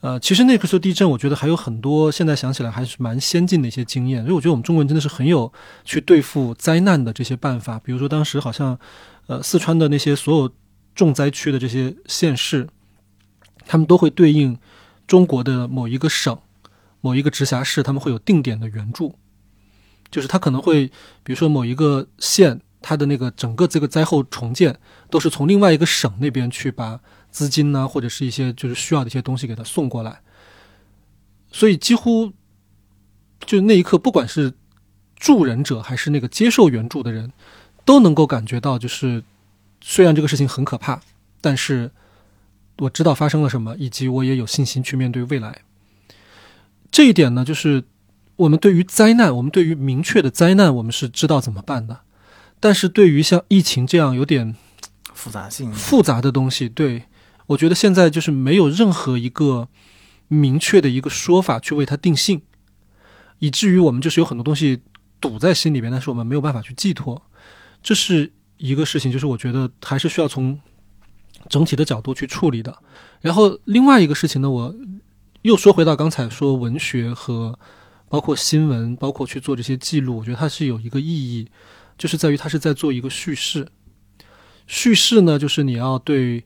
[0.00, 4.22] 呃，其实那个时候地震，我觉得还有很多现在想起来还是蛮先进的一些经验。
[4.22, 5.52] 所以我觉得我们中国人真的是很有
[5.84, 7.78] 去对付灾难的这些办法。
[7.78, 8.78] 比如说当时好像，
[9.26, 10.50] 呃，四川的那些所有
[10.94, 12.66] 重灾区的这些县市，
[13.66, 14.58] 他们都会对应
[15.06, 16.38] 中国的某一个省、
[17.02, 19.16] 某一个直辖市，他们会有定点的援助，
[20.10, 20.86] 就是他可能会，
[21.22, 24.78] 比如说某一个县，它的那个整个这个灾后重建
[25.10, 27.00] 都是从另外一个省那边去把。
[27.30, 30.20] 资金呢，或者是一些就是需要的一些东西给他送过来，
[31.50, 32.32] 所以几乎
[33.46, 34.52] 就那一刻，不管是
[35.16, 37.32] 助人者还是那个接受援助的人，
[37.84, 39.22] 都能够感觉到，就是
[39.80, 41.00] 虽然这个事情很可怕，
[41.40, 41.90] 但是
[42.78, 45.62] 我知道发生了什么，以及我也有信心去面对未来。
[46.90, 47.84] 这一点呢，就是
[48.36, 52.00] 我们对于灾难，我们对于明确的灾难，我们是知道怎么办的，
[52.58, 54.56] 但是对于像疫情这样有点
[55.14, 57.04] 复杂性复杂的东西，对。
[57.50, 59.68] 我觉得现在就是没有任何一个
[60.28, 62.42] 明确的一个说法去为它定性，
[63.40, 64.82] 以至于我们就是有很多东西
[65.20, 67.20] 堵在心里边，但是我们没有办法去寄托。
[67.82, 70.60] 这是一个事情，就是我觉得还是需要从
[71.48, 72.78] 整体的角度去处理的。
[73.20, 74.72] 然后另外一个事情呢，我
[75.42, 77.58] 又说回到刚才说文学和
[78.08, 81.48] 包括新闻，包括去做这些记录，我觉得它是有一个意义，
[81.98, 83.66] 就是在于它是在做一个叙事。
[84.68, 86.44] 叙事呢，就是你要对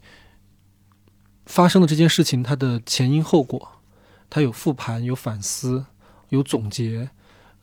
[1.46, 3.68] 发生的这件事情它的前因后果，
[4.30, 5.84] 它有复盘、有反思、
[6.30, 7.10] 有总结。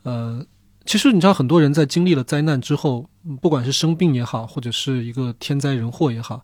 [0.03, 0.45] 呃，
[0.85, 3.09] 其实你知道，很多人在经历了灾难之后，
[3.41, 6.43] 不管是生病也好，或者是一个天灾人祸也好，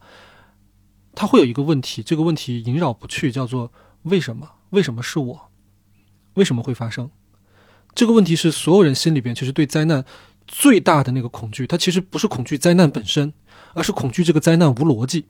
[1.15, 3.71] 他会有一个问题，这个问题萦绕不去，叫做
[4.03, 4.49] 为什么？
[4.69, 5.49] 为什么是我？
[6.35, 7.09] 为什么会发生？
[7.95, 10.05] 这个问题是所有人心里边其实对灾难
[10.45, 13.33] 最大的那个恐惧，它其实不是恐惧灾难本身，
[13.73, 15.25] 而是恐惧这个灾难无逻辑，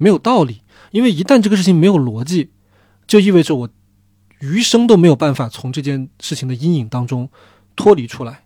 [0.00, 0.62] 没有道理。
[0.90, 2.50] 因为一旦这个事情没有逻辑，
[3.06, 3.70] 就意味着我
[4.40, 7.30] 余生都没有办法从这件事情的阴影当中
[7.76, 8.44] 脱离出来。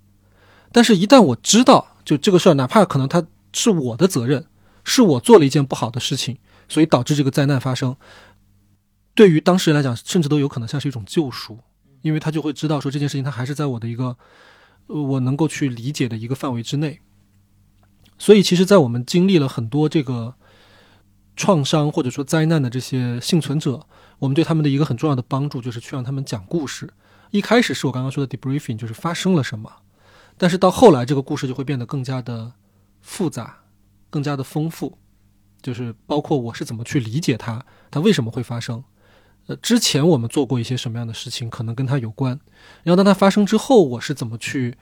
[0.70, 4.46] 但是，一旦我知道，就这个事儿，哪怕可能它是我的责任，
[4.82, 6.36] 是我做了一件不好的事情，
[6.68, 7.96] 所以导致这个灾难发生，
[9.14, 11.60] 对于当事人来讲，甚至都有可能像是一种救赎，
[12.02, 14.16] 因为他就会知道说这件事情它还是在我的一个
[14.88, 17.00] 我能够去理解的一个范围之内。
[18.18, 20.34] 所以，其实，在我们经历了很多这个
[21.36, 23.86] 创伤或者说灾难的这些幸存者，
[24.18, 26.92] 我们对他们的一个很重要的帮助就是去让他们讲故事。
[27.30, 29.70] 一开始是我刚刚说的 debriefing，就是发生了什么，
[30.38, 32.52] 但是到后来这个故事就会变得更加的
[33.00, 33.62] 复杂，
[34.10, 34.96] 更加的丰富，
[35.60, 38.84] 就是包括我是怎么去理解它，它为什么会发生。
[39.46, 42.38] 呃，之前我们做过一些什么样的事情，可能跟它有关。
[42.82, 44.76] 然后当它发生之后，我是怎么去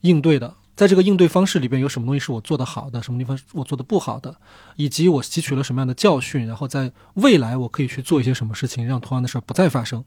[0.00, 0.54] 应对的？
[0.78, 4.36] 在这个应对方式里边，有什么东西是我做的好的，什么地方是我做的不好的，
[4.76, 10.04] 以及我吸取了什么样的教训，然后在未来我可以去做一些什么事情，让同样的事儿不再发生。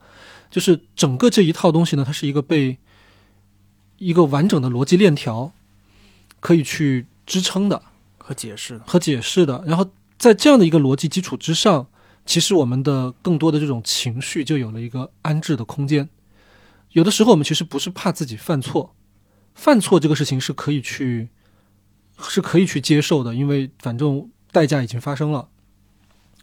[0.50, 2.78] 就是整个这一套东西呢，它是一个被
[3.98, 5.52] 一个完整的逻辑链条
[6.40, 7.84] 可以去支撑的。
[8.18, 8.86] 和解释的。
[8.88, 9.62] 和解释的。
[9.68, 9.86] 然后
[10.18, 11.88] 在这样的一个逻辑基础之上，
[12.26, 16.08] 其实我们的更多的这种情绪就有了一个安置的空间。
[16.92, 18.96] 有的时候我们其实不是怕自己犯错，
[19.54, 21.30] 犯错这个事情是可以去
[22.20, 25.50] 是可以去接受的，因为反正代价已经发生了，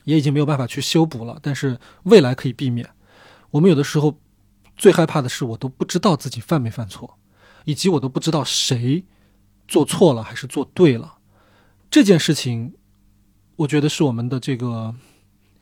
[0.04, 1.38] 也已经没有办法去修补了。
[1.42, 2.88] 但是未来可以避免。
[3.50, 4.18] 我们有的时候
[4.76, 7.18] 最害怕的是，我都不知道自己犯没犯错，
[7.64, 9.04] 以及我都不知道谁
[9.66, 11.18] 做错了还是做对了。
[11.90, 12.74] 这件事情，
[13.56, 14.94] 我觉得是我们的这个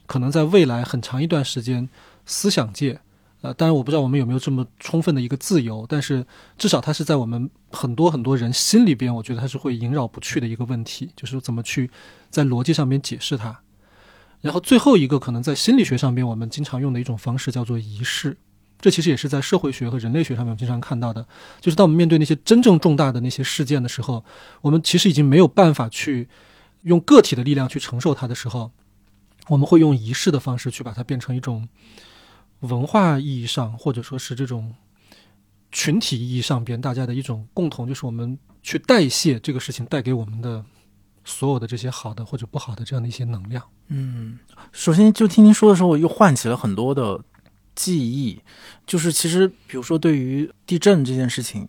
[0.06, 1.88] 可能在未来很长一段时间
[2.24, 3.00] 思想界，
[3.46, 6.26] 呃，当然我不知道我们有没有这么充分的一个自由，但是
[6.58, 11.88] 至少它是在我们很多很多人心里边，我觉得它是会萦绕不去的一个问题，就是怎么去
[12.28, 13.60] 在逻辑上面解释它。
[14.40, 18.36] 然后最后一个可能在心理学上边我们经常用的一种方式叫做仪式，
[18.80, 21.24] 这其实也是在社会学和人类学上面我经常看到的，
[21.60, 24.24] 就是当我们面对那些真正重大的那些事件的时候，
[24.60, 26.28] 我们其实已经没有办法去
[26.82, 28.72] 用个体的力量去承受它的时候，
[29.46, 31.68] 我们会用仪式的方式去把它变成一种
[32.60, 34.74] 文化意义上，或者说是这种
[35.70, 40.64] 群体意义上边大家的一种共同，就是我们去代谢这个事情带给我们的
[41.24, 43.62] 所有的这些好的或者不好的这样的一些能量。
[43.88, 44.38] 嗯，
[44.72, 47.22] 首先就听您说的时候，我又唤起了很多的
[47.74, 48.40] 记忆。
[48.86, 51.66] 就是其实，比如说对于地震这件事情，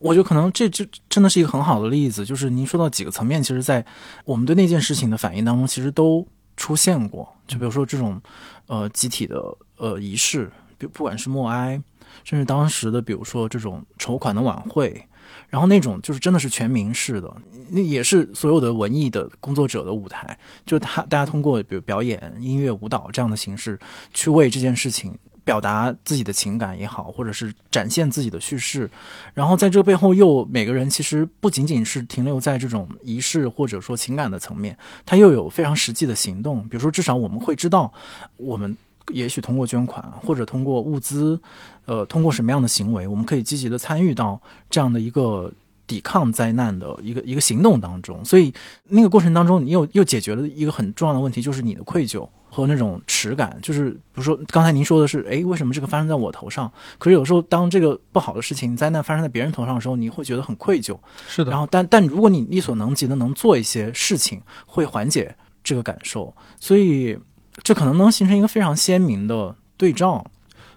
[0.00, 2.24] 我觉得可能这这真的是一个很好的例子。
[2.24, 3.84] 就是您说到几个层面，其实，在
[4.24, 6.26] 我们对那件事情的反应当中，其实都
[6.56, 7.28] 出现过。
[7.46, 8.20] 就比如说这种
[8.66, 9.42] 呃集体的
[9.76, 11.80] 呃仪式，比不管是默哀，
[12.24, 15.06] 甚至当时的比如说这种筹款的晚会。
[15.48, 17.32] 然后那种就是真的是全民式的，
[17.70, 20.36] 那也是所有的文艺的工作者的舞台，
[20.66, 23.78] 就他大家通过比如表演、音乐、舞蹈这样的形式，
[24.12, 28.90] 去为这件事情表达自己的情感也好，或者是展现自己的叙事。
[29.34, 34.76] 然后在这背后，又每个人其实不仅仅是停留在这种仪式或者说情感的层面，
[35.06, 36.62] 他又有非常实际的行动。
[36.68, 37.92] 比如说，至少我们会知道，
[38.36, 38.76] 我们
[39.12, 41.40] 也许通过捐款或者通过物资。
[41.86, 44.40] 呃，通过什么样的行为，我们可以积极的参与到
[44.70, 45.52] 这样的一个
[45.86, 48.24] 抵抗灾难的一个一个行动当中。
[48.24, 48.50] 所以
[48.88, 53.58] 那个过程当中，你又又解决了一个很重要的问题，就是你的愧疚和那种耻感。
[53.60, 56.70] 就是比如说刚才您说的是，哎，为什么这个发生在我头上？
[56.98, 60.96] 可是有时候当这个不好的事情、灾难发生在别人头上的时候，你会觉得很愧疚。
[61.28, 61.50] 是的。
[61.50, 65.34] 然后，但但如果你力所能及的能做一些事情，会缓解
[65.64, 66.32] 这个感受。
[66.60, 67.18] 所以
[67.62, 70.24] 这可能能形成一个非常鲜明的对照。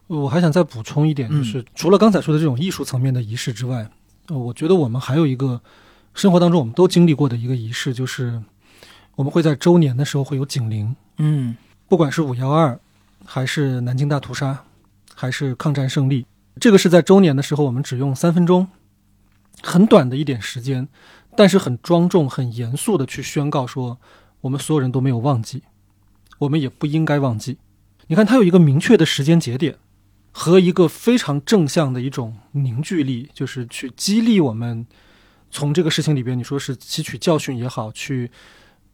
[0.08, 3.90] 我还想再补充一点，就是除了刚才说的这种艺术层面的仪式之外，
[4.28, 5.60] 呃，我觉得我们还有一个
[6.14, 8.42] 生活当中我们都经历过的一个仪式，就是
[9.16, 10.96] 我们会在周年的时候会有警铃。
[11.18, 11.58] 嗯，
[11.90, 12.78] 不管是五幺二，
[13.26, 14.66] 还是南京大屠杀，
[15.16, 16.26] 还是抗战胜利，
[16.60, 18.68] 这个是在周年的时候，我们只用三分钟，
[19.62, 20.90] 很短的一点时间，
[21.36, 24.00] 但是很庄重、很严肃的去宣告说，
[24.42, 25.64] 我们所有人都没有忘记，
[26.40, 27.58] 我们也不应该忘记。
[28.08, 29.78] 你看，它有一个明确的时间节点，
[30.34, 34.86] 和一个非常正向的一种凝聚力，就是去激励我们
[35.50, 38.30] 从这个事情里边，你说是吸取教训也好，去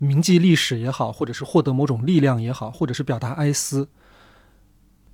[0.03, 3.87] 铭记历史也好，或者是获得某种力量也好，或者是表达哀思。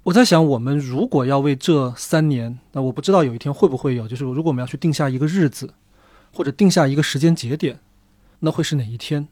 [0.03, 5.73] 我在想，我们如果要为这三年，那我不知道有一天会不会有，就是如果我们要去定下一个日子，
[6.33, 7.79] 或者定下一个时间节点，
[8.39, 9.27] 那会是哪一天？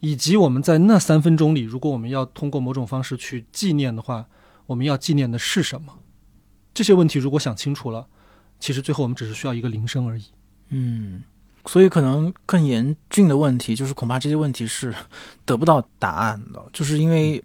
[0.00, 4.26] 以及我们在那三分钟里，如果我们要通过某种方式去纪念的话，
[4.66, 6.00] 我们要纪念的是什么？
[6.74, 8.08] 这些问题如果想清楚了，
[8.58, 10.24] 其实最后我们只是需要一个铃声而已。
[10.70, 11.22] 嗯，
[11.66, 14.94] 所以可能更严峻的问题就是，恐怕这些问题是
[15.44, 17.42] 得不到答案的，就是因为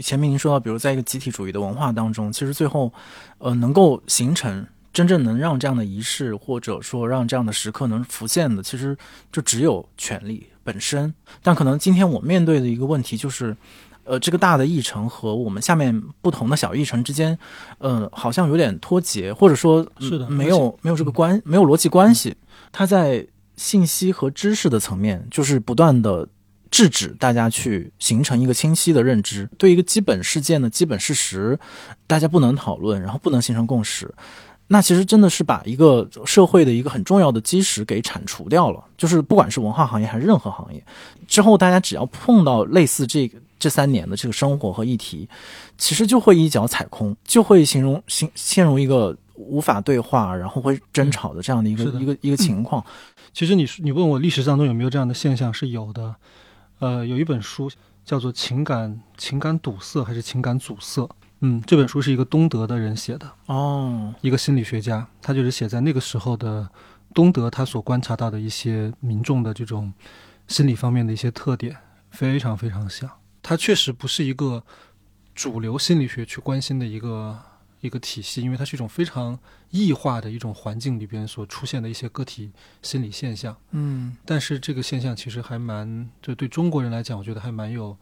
[0.00, 2.92] 前面您说到，比如在一个集体主义的文化当中，其实最后，
[3.38, 8.96] 呃，能够形成真正能让这样的仪式或者说让这样的时刻能浮现的，其实
[9.32, 11.12] 就只有权力本身。
[11.42, 13.56] 但可能今天我面对的一个问题就是。
[14.06, 17.38] 呃，这个大的议程和我们下面不同的小议程之间，
[17.78, 22.36] 呃，好像有点脱节，或者说是的没有没有这个关，没有逻辑关系。
[22.70, 23.26] 它在
[23.56, 26.28] 信息和知识的层面，就是不断的
[26.70, 31.58] 制止大家去形成一个清晰的认知，对一个基本事件的基本事实，
[32.06, 34.12] 大家不能讨论，然后不能形成共识。
[34.66, 40.82] 那其实真的是把一个社会的一个很重要的基石给铲除掉了，就是不管是文化行业还是任何行业，
[41.28, 45.28] 之后大家只要碰到类似这个这三年的这个生活和议题，
[45.76, 52.00] 其实就会一脚踩空，就会形容陷陷入一个无法对话，然后会争吵的这样的一个的。
[52.00, 52.82] 一个一个情况。
[53.34, 56.14] 其实你你问我历史当中有没有这样的现象，是有的。
[56.78, 57.68] 呃，有一本书
[58.04, 61.02] 叫做《情感情感堵塞》还是《情感阻塞》？
[61.40, 66.70] 嗯，这本书是一个东德的人写的，哦，一个心理学家，他就是写在那个时候的
[67.12, 69.92] 东德，他所观察到的一些民众的这种
[70.46, 71.76] 心理方面的一些特点，
[72.10, 73.10] 非常非常像。
[73.42, 74.62] 他确实不是一个
[75.34, 77.36] 主流心理学去关心的一个
[77.86, 79.38] 一个体系，因为它是一种非常
[79.70, 82.50] 异化的一种环境里边所出现的一些个体
[82.82, 83.56] 心理现象。
[83.70, 87.96] 嗯但是这个现象其实还蛮，就对中国人来讲，我觉得还蛮有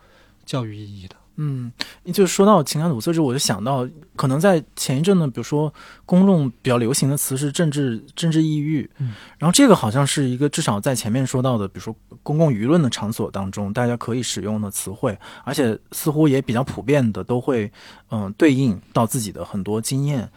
[0.44, 1.16] 教育意义的。
[1.36, 1.72] 嗯，
[2.12, 5.72] 就是说到情感堵塞之后，我就想到，可能在前一阵呢，比如说
[6.04, 17.70] 公众比较流行的词是政治政治抑郁，嗯，然后这个好像是一个至少在前面说到的，比如说公共舆论的场所当中，大家可以使用的词汇，而且似乎也比较普遍的都会
[18.10, 20.30] 嗯、对应到自己的很多经验。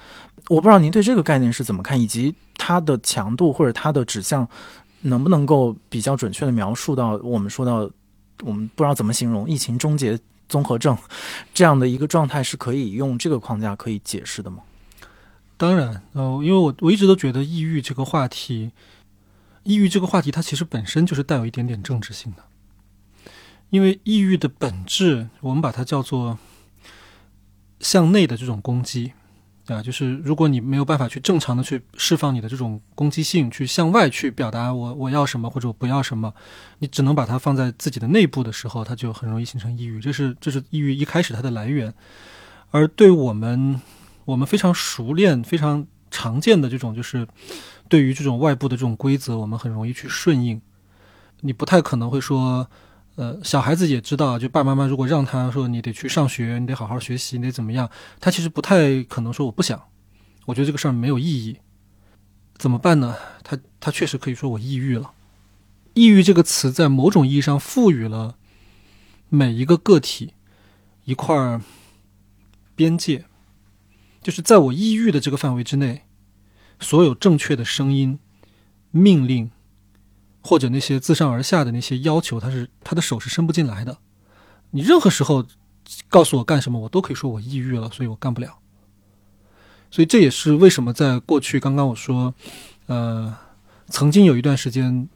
[0.47, 4.47] 我不知道您对这个概念是怎么看，以及它的强度或者它的指向
[5.01, 7.89] 能不能够比较准确的描述到我们说到
[8.43, 10.17] 我们不知道怎么形容疫情终结
[10.47, 10.97] 综合症
[11.53, 14.63] 这样的一个状态是可以用这个框架可以解释的吗？
[15.57, 18.71] 当然，呃，因为我我一直都觉得抑郁这个话题，
[19.63, 22.43] 抑郁这个话题它其实本身就是带有一点点政治性的，
[23.69, 26.37] 因为抑郁的本质，我们把它叫做
[27.79, 29.13] 向内的这种攻击
[29.68, 36.34] 啊，就是如果你没有办法去正常的去释放你的这种攻击性，去向外去表达我我要什么或者我不要什么，
[36.80, 41.93] 你只能把它放在自己的内部的时候，它就很容易形成抑郁，这是这是抑郁一开始它的来源，
[42.72, 43.82] 而对我们。
[44.26, 47.28] 我们非常熟练、非常常见的这种，就是
[47.88, 50.59] 对于这种外部的这种规则，我们很容易去顺应。
[51.41, 52.68] 你不太可能会说，
[53.16, 57.89] 呃，小孩子也知道，就爸爸妈妈如果让他说你得去上学，你得好好学习，你得怎么样，
[58.20, 59.82] 他其实不太可能说我不想，
[60.45, 61.57] 我觉得这个事儿没有意义，
[62.57, 63.16] 怎么办呢？
[63.43, 65.11] 他他确实可以说我抑郁了。
[65.93, 68.36] 抑郁这个词在某种意义上赋予了
[69.30, 70.34] 每一个个体
[71.05, 71.61] 一块儿
[72.76, 73.26] 边界。
[74.22, 76.01] 就是在我抑郁的这个范围之内，
[76.80, 78.18] 所有正确的声音、
[78.89, 79.51] 命令，
[80.47, 83.97] 或者那些自上而下的那些要求，他是他的手是伸不进来的。
[84.69, 85.43] 你任何时候
[86.07, 88.59] 告诉我干什么，我都可以说我抑郁了，所以我干不了。
[89.89, 92.35] 所以这也是为什么在过去，刚刚我说，
[92.85, 93.35] 呃，
[93.87, 95.09] 曾经有一段时间，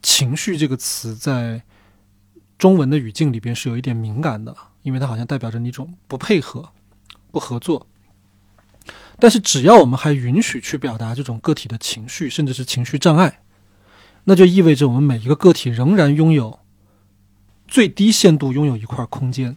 [0.00, 1.62] 情绪这个词在
[2.56, 6.68] 中文的语境里边是有一点敏感的，因为它好像代表着你一种不配合、
[7.32, 7.88] 不合作。
[9.18, 13.40] 但是，只要我们还允许去表达这种个体的情绪，甚至是情绪障碍，
[14.28, 16.58] 那就意味着我们每一个个体仍然拥有
[17.66, 19.56] 最低限度拥有一块空间，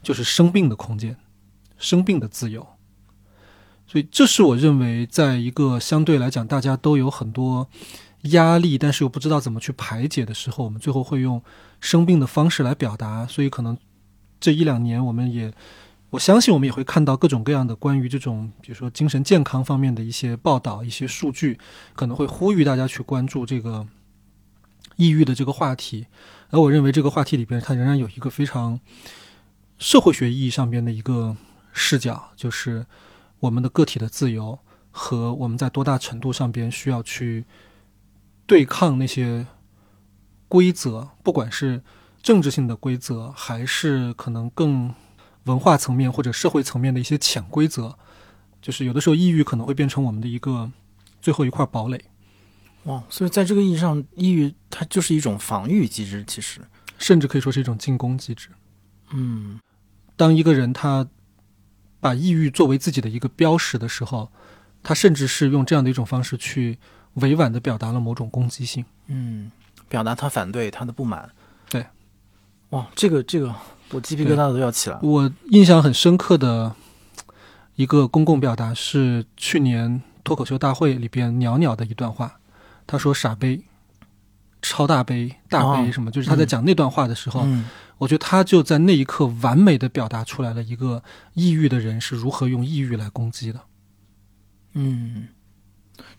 [0.00, 1.16] 就是生病的空间，
[1.76, 2.64] 生病的自由。
[3.84, 7.68] 所以，这是我认为，在一个相对来讲大家都有很多
[8.30, 11.42] 压力，但是又不知道怎么去排解的时候，我们最后会用
[11.80, 13.26] 生病的方式来表达。
[13.26, 13.76] 所以，可能
[14.38, 15.52] 这一两年我们也。
[16.10, 21.58] 我相信我们也会看到各种各样的关于这种，比如说精神健康方面的一些报道、一些数据，
[21.94, 23.84] 可能会呼吁大家去关注这个
[24.96, 26.06] 抑郁的这个话题，
[26.50, 28.78] 而我认为这个话题里边，它仍然有一个非常
[29.78, 31.36] 社会学意义上边的一个
[31.72, 32.86] 视角，就是
[33.40, 34.58] 我们的个体的自由
[34.90, 37.44] 和我们在多大程度上边需要去
[38.46, 39.46] 对抗那些
[40.48, 41.82] 规则，不管是
[42.22, 44.94] 政治性的规则，还是可能更
[45.44, 47.96] 文化层面或者社会层面的一些潜规则，
[48.60, 50.70] 就是有的时候抑郁可能会变成我们的一个
[51.20, 52.04] 最后一块堡垒。
[52.84, 56.60] 哇，所以在这个意义上，抑郁它就是一种防御机制，其实，
[56.98, 58.48] 甚至可以说是一种进攻机制。
[59.12, 59.60] 嗯
[60.16, 61.06] 当一个人他
[62.00, 64.30] 把抑郁作为自己的一个标识的时候，
[64.82, 66.78] 他甚至是用这样的一种方式去
[67.14, 68.84] 委婉的表达了某种攻击性。
[69.06, 69.50] 嗯，
[69.88, 71.30] 表达他反对他的不满。
[71.68, 71.86] 对，
[72.70, 73.54] 哇，这个这个，
[73.90, 75.02] 我鸡皮疙瘩都要起来了。
[75.02, 76.74] 我印象很深刻的
[77.76, 82.40] 一个公共表达是去年脱口秀大会里边鸟鸟的一段话，
[82.92, 83.64] 他说“傻杯”。
[84.64, 87.64] 超大杯、大杯哦什么，就是他在讲那段话的时候，嗯
[87.98, 91.02] 我觉得他就在那一刻完美的表达出来了一个
[91.34, 93.60] 抑郁的人是如何用抑郁来攻击的。
[94.74, 95.26] 嗯，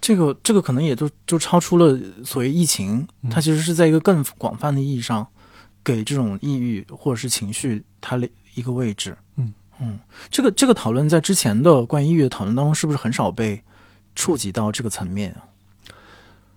[0.01, 5.25] 这个这个可能也就就超出了所谓疫情，嗯它其实是在一个更广泛的意义上，
[5.81, 9.17] 给这种抑郁或者是情绪它的一个位置。
[9.37, 9.97] 嗯嗯，
[10.29, 13.63] 这个这个讨论在之前的关于抑郁的讨论当中，是不是很少被
[14.15, 15.47] 触及到这个层面啊？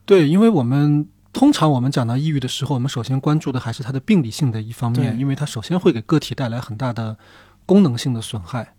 [0.06, 7.18] 对，因为我们通常我们讲到抑郁的时候，我们首先关注的还是它的病理性的一方面，因为它首先会给个体带来很大的
[7.66, 8.74] 功能性的损害，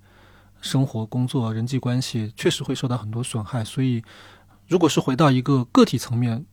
[0.62, 3.62] 生活、工作、人际关系确实会受到很多损害。
[3.62, 4.02] 所以，
[4.68, 6.46] 如果是回到一个个体层面、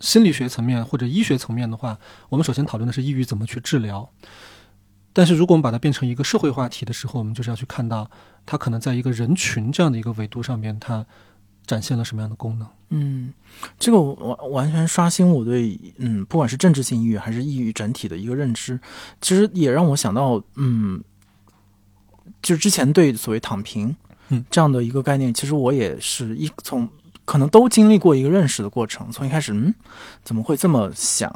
[0.00, 1.98] 心理学层面或者医学层面的话，
[2.28, 4.10] 我们首先讨论的是抑郁怎么去治疗。
[5.14, 8.10] 但是，如果我们把它变成一个社会话题的时候，我们就是要去看到
[8.44, 11.06] 它可能在一个人群这样的一个维度上面，它
[11.66, 12.68] 展现了什么样的功能。
[12.90, 13.32] 嗯，
[13.78, 18.78] 这个完完全刷新我对嗯，不管是政治性抑郁还是抑郁整体的一个认知，
[19.20, 21.02] 其实也让我想到，嗯，
[22.40, 23.96] 就是之前对所谓躺平，
[24.28, 26.88] 嗯，这样的一个概念，其实我也是一从
[27.24, 29.74] 可能都经历过一个认识的过程，从一开始嗯
[30.22, 31.34] 怎么会这么想，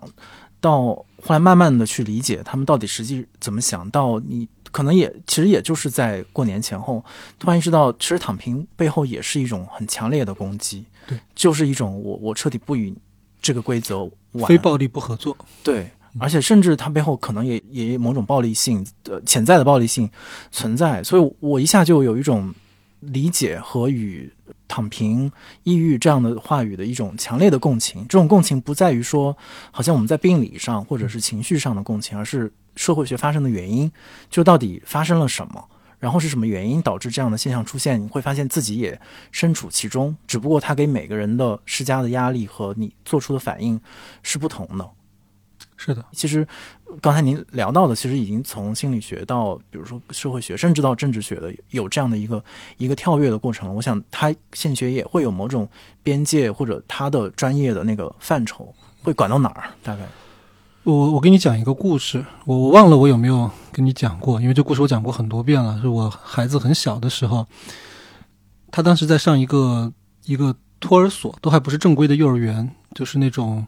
[0.61, 7.05] 到后来慢慢的去理解他们到底实际怎么想，到你可能也其实也就是在过年前后，
[7.39, 12.95] 突然意识到，其实躺平背后也是一种很强烈的攻击，对，就是一种我我彻底不与
[13.41, 15.37] 这个规则玩，非暴力不合作。
[15.63, 20.09] 对，而且甚至它背后可能也也有某种暴力性，呃，潜在的暴力性
[20.51, 22.55] 存在，所以我一下就有一种
[23.01, 24.31] 理解和与
[24.67, 25.31] 躺平、
[25.63, 28.03] 抑郁这样的话语的一种强烈的共情。
[28.03, 29.37] 这种共情不在于说，
[29.71, 33.91] 好像我们在病理上或者是情绪上的共情，而是社会学发生的原因，
[34.31, 35.69] 就到底发生了什么。
[35.99, 38.01] 然后是什么原因导致这样的现象出现？
[38.01, 38.99] 你会发现自己也
[39.33, 43.81] 身处其中，只不过它给每个人的施加的压力和你做出的反应
[44.23, 44.89] 是不同的。
[45.77, 46.47] 是的，其实
[47.01, 52.45] 刚才您聊到的，其实已经从心理学到比如说社会学，甚至到政治学的，有这样的一个
[52.77, 53.75] 一个跳跃的过程了。
[53.75, 55.69] 我想，它心理学也会有某种
[56.05, 58.73] 边界，或者它的专业的那个范畴
[59.03, 59.71] 会管到哪儿？
[59.83, 60.07] 大概
[60.89, 65.79] 我我给你讲一个故事，我我忘了我有没有跟你讲过，因为这故事我讲过很多遍了。
[65.83, 67.47] 是我孩子很小的时候，
[68.71, 69.93] 他当时在上一个
[70.25, 73.67] 一个托儿所，都还不是正规的幼儿园，就是那种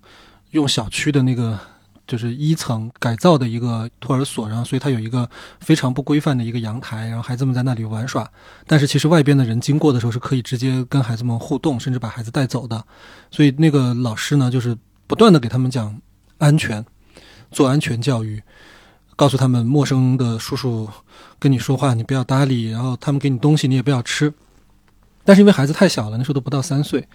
[0.53, 1.61] 用小区的那个
[2.07, 5.29] 就是一层改造的一个托儿所，然后所以它有一个
[5.61, 8.27] 非常不规范的一个阳台，然后孩子们在那里玩耍，
[8.66, 12.83] 但是其实外边的人经过的时候是可以直接跟孩子们互动，甚至把孩子带走的。
[13.31, 14.75] 所以那个老师呢，就是
[15.07, 16.01] 不断的给他们讲
[16.39, 16.83] 安全。
[17.51, 18.43] 做安全教育，
[19.17, 20.89] 告诉他们陌生的叔叔
[21.39, 24.33] 跟你说话你不要搭理，然后他们给你东西你也不要吃。
[25.25, 27.07] 但是因为孩子太小了，那时候都不到三岁，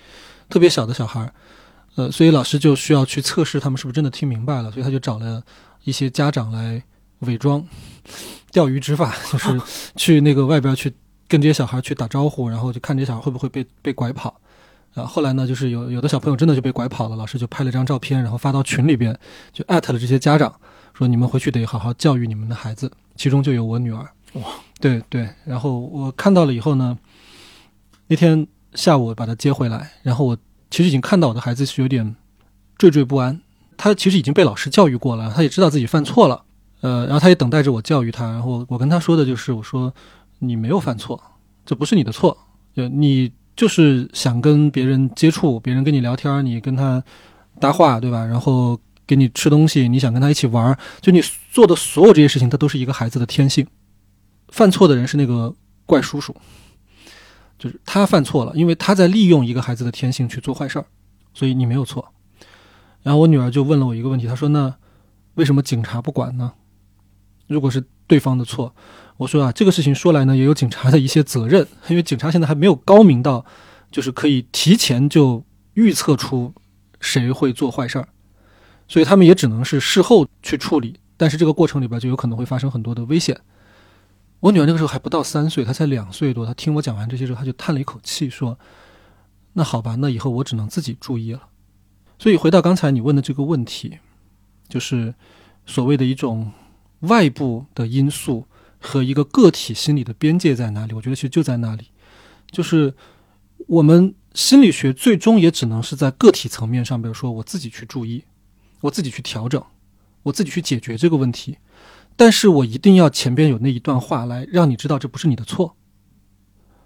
[0.49, 1.33] 特别小的小孩儿，
[1.95, 5.41] 呃，所以老师就需要去测试他们是不是真的听明白了，所以他就找了
[5.83, 6.81] 一些家长来
[7.19, 7.65] 伪装
[8.51, 9.61] 钓鱼执法， 就是
[9.95, 10.93] 去那个外边去
[11.27, 14.39] 跟这些小孩去打招呼，然后就看这些小孩会不会被被拐跑。
[14.95, 19.17] 啊，后来呢，就是有有的小朋友真的就被拐跑了，老师就拍了张照片，然后发到群里边，
[19.51, 20.55] 就艾特了这些家长，
[20.93, 24.07] 说你们回去得好好教育你们的孩子，其中就有我女儿。
[24.35, 24.41] 哇，
[24.79, 26.97] 对对，然后我看到了以后呢，
[28.07, 30.37] 那天下午把她接回来，然后我
[30.71, 32.15] 其实已经看到我的孩子是有点
[32.77, 33.41] 惴惴不安，
[33.75, 36.41] 他其实已经被老师教育过了，他也知道自己犯错了，
[36.79, 39.93] 呃，然后他也等待着我教育他，然后我跟他说的就是，我说
[40.39, 41.21] 你没有犯错，
[41.65, 42.37] 这不是你的错，
[42.73, 43.33] 就你。
[43.55, 47.03] 就是想跟别人接触，别人跟你聊天，你跟他
[47.59, 48.25] 搭话，对吧？
[48.25, 53.65] 然后给你吃东西，你想跟他一起玩，就你做的所有这些事情，它都是一个孩子的天性。
[54.49, 55.53] 犯错的人是那个
[55.85, 56.35] 怪叔叔，
[57.57, 60.85] 就是他犯错了，因为他在利用一个孩子的天性去做坏事儿，
[61.33, 62.05] 所以你没有错。
[63.03, 64.75] 然后我女儿就问了我一个问题，她说：“那
[65.35, 66.51] 为什么警察不管呢？
[67.47, 68.75] 如果是对方的错？”
[69.17, 73.45] 我说：“啊，这个事情说来呢，也有警察的一些责任， 因为警察现在还没有高明到，
[73.89, 75.43] 就是可以提前就
[75.75, 76.53] 预测出
[76.99, 78.07] 谁会做坏事儿，
[78.87, 80.99] 所以他们也只能是事后去处理。
[81.17, 83.39] 但是这个过程里边就有可能会发生很多的危险。”
[84.41, 86.45] 我女儿那个时候还不到三岁，她才两岁多。
[86.45, 88.59] 她听我讲完这些之后，她就叹了一口气，说
[89.53, 91.47] ：“那好吧，那以后我只能自己注意了。”
[92.19, 93.97] 所以回到刚才你问的这个问题，
[94.67, 95.15] 就是
[95.65, 96.51] 所谓的一种
[96.99, 98.45] 外部的因素
[98.79, 100.93] 和一个个体心理的边界在哪里？
[100.93, 101.87] 我觉得其实就在那里，
[102.51, 102.93] 就是
[103.67, 108.23] 我们心理学最终也只能是在个体层面上，比如说我自己去注意，
[108.81, 109.63] 我自己去调整，
[110.23, 111.57] 我自己去解决这个问题。
[112.15, 115.75] 但是我一定要前边有那一段话来让你知道这不是你的错，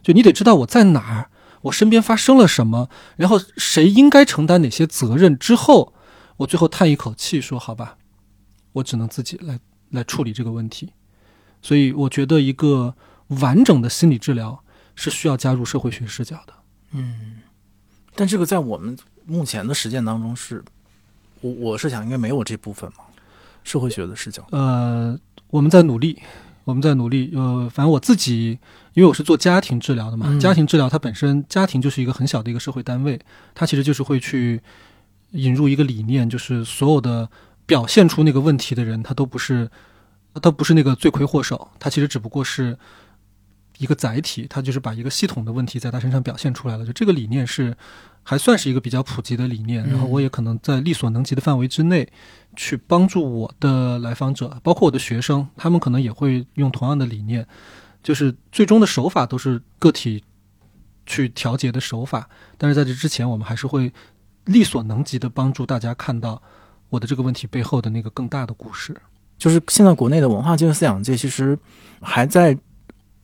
[0.02, 1.30] 就你得知道我在哪儿，
[1.64, 5.38] 我身边发生了什么，然后谁应该承担哪些责任。
[5.38, 5.94] 之后，
[6.38, 7.98] 我最后叹一口气说：“好吧，
[8.74, 9.60] 我只能自己来
[9.92, 10.94] 来处理这个问题。”
[11.62, 12.96] 所以，我觉得一个
[13.28, 14.64] 完整的心理治疗
[14.96, 16.54] 是需要加入社会学视角的。
[16.92, 17.38] 嗯，
[18.16, 20.64] 但这个在我们目前的实践当中是，
[21.42, 23.06] 我我是想应该没有这部分嘛。
[23.62, 25.16] 社会学的视角，呃，
[25.50, 26.18] 我们在努力，
[26.64, 27.32] 我们在努力。
[27.36, 28.58] 呃，反正我自己，
[28.94, 33.20] 因为我是做家庭治疗的嘛，家庭治疗它本身，家庭就是一个很小的一个社会单位，
[33.54, 34.62] 它其实就是会去
[35.32, 37.30] 引入一个理念，就是所有的
[37.68, 39.70] 表现出那个问题的人，他都不是，
[40.40, 42.78] 他不是那个罪魁祸首，他其实只不过是
[43.78, 46.86] 一个载体，他就是把一个系统的问题在他身上表现出来了。
[46.86, 47.76] 就这个理念是。
[48.22, 52.08] 还算是一个比较普及的理念，然后我也可能在力所能及的范围之内，
[52.56, 57.48] 去帮助我的来访者，包括我的学生，他们可能也会用同样的理念，
[58.04, 60.24] 就是最终的手法都是个体
[61.08, 63.92] 去调节的手法，但是在这之前，我们还是会
[64.46, 66.40] 力所能及的帮助大家看到
[66.90, 68.96] 我的这个问题背后的那个更大的故事。
[69.40, 71.58] 就是现在国内的文化界和思想界其实
[72.00, 72.56] 还在。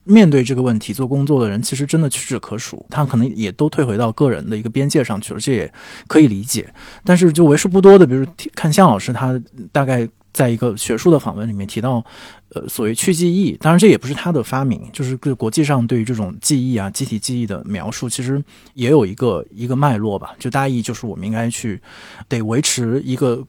[0.07, 2.85] 面对这个问题做工作的人，其实真的屈指可数。
[2.91, 5.73] 他可能也都退回到个人的一个边界上去了，这也
[6.05, 6.71] 可以理解。
[7.03, 9.41] 但是就为数不多的，比如看向老师，他
[9.71, 12.05] 大概在一个学术的访问里面提到，
[12.49, 18.39] 呃，所谓去记忆，当然这也不是他的发明，就是个国际上对于这种记忆啊、集体记忆的描述，其实
[18.75, 20.35] 也有一个一个脉络吧。
[20.37, 21.81] 就大意就是我们应该去
[22.29, 23.43] 得维持一个。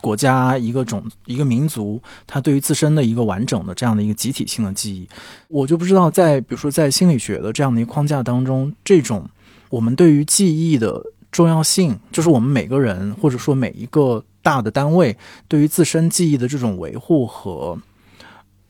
[0.00, 5.08] 国家一个种一个民族，它对于自身的一个完整的这样的一个集体性的记忆，
[5.48, 9.28] 我就不知道在比如说在心理学的这样的一个框架当中，这种
[9.70, 15.16] 我们对于记忆的重要性，就是我们每个人或者说每一个大的单位
[15.48, 17.76] 对于自身记忆的这种维护和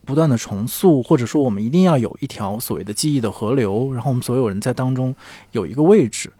[0.04, 5.14] 不断的重塑，或者说我们一定要有一条所谓的记忆的河流，然后我们所有人在当中
[5.52, 6.32] 有一个位置，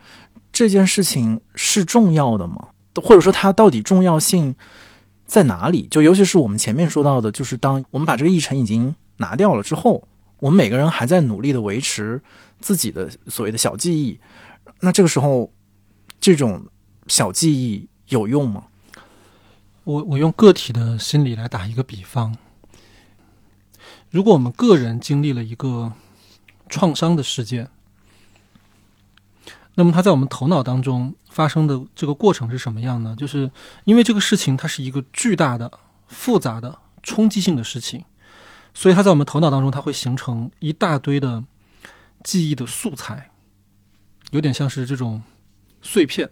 [0.51, 2.69] 这件事情是重要的吗？
[2.97, 4.55] 或者说它到底重要性
[5.27, 5.87] 在哪里？
[5.91, 10.07] 就尤其是我们前面说到的，就是当我们把这个议程已经拿掉了之后，
[10.41, 12.21] 我们每个人还在努力的维持
[12.61, 14.19] 自己的所谓的小记忆，
[14.81, 15.53] 那这个时候
[16.21, 16.67] 这种
[17.07, 18.65] 小记忆有用吗？
[19.85, 22.37] 我我用个体的心理来打一个比方，
[24.11, 25.93] 如果我们个人经历了一个
[26.69, 27.71] 创伤的事件。
[29.79, 33.15] 那么它在我们头脑当中发生的这个过程是什么样呢？
[33.17, 33.49] 就是
[33.85, 35.71] 因为这个事情它是一个巨大的、
[36.09, 38.05] 复杂的、冲击性的事情，
[38.75, 41.45] 所以它在我们头脑当中它会形成一大堆的
[42.25, 43.31] 记忆的素材，
[44.33, 45.23] 有点像是这种
[45.81, 46.29] 碎片，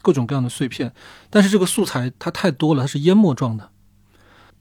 [0.00, 0.94] 各种各样的碎片。
[1.30, 3.72] 但是这个素材它太多了，它是淹没状的。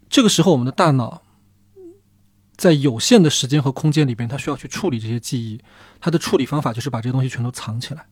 [0.09, 1.21] 这个时候，我们的大脑
[2.55, 5.61] 在有限的时间和空间里边，它需要去处理这些记忆，
[5.99, 8.07] 它的处理方法就是把这些东西全都藏起来。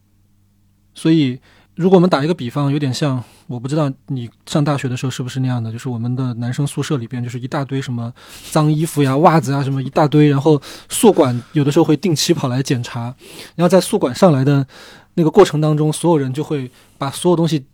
[0.93, 1.39] 所以，
[1.75, 8.13] 如果我们打一个比方，有点像，我不知道你上大学的时候是不是那样的，就是我们的男生宿舍里边就是一大堆什么
[8.51, 13.15] 脏衣服呀、袜子啊什么一大堆，然后宿管有的时候会定期跑来检查，
[13.55, 14.67] 然后在宿管上来的
[15.15, 17.65] 那个过程当中，所有人就会把所有东西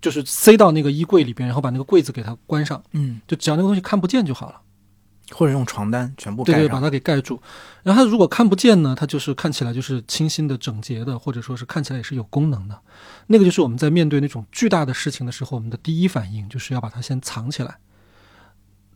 [0.00, 4.60] 就是塞到那个衣柜里边，然后把那个柜子给它关上，嗯，就只要那个东西看不见就好了。
[5.32, 7.40] 或者用床单全部对对，把它给盖住。
[7.82, 12.80] 然后它如果看不见呢，它就是看起来就是清新的、整洁的，或者说是看起来也是有功能的。
[13.26, 17.78] 那个就是我们在面对那种巨大的事情的时候，我们的第一反应就是要把它先藏起来。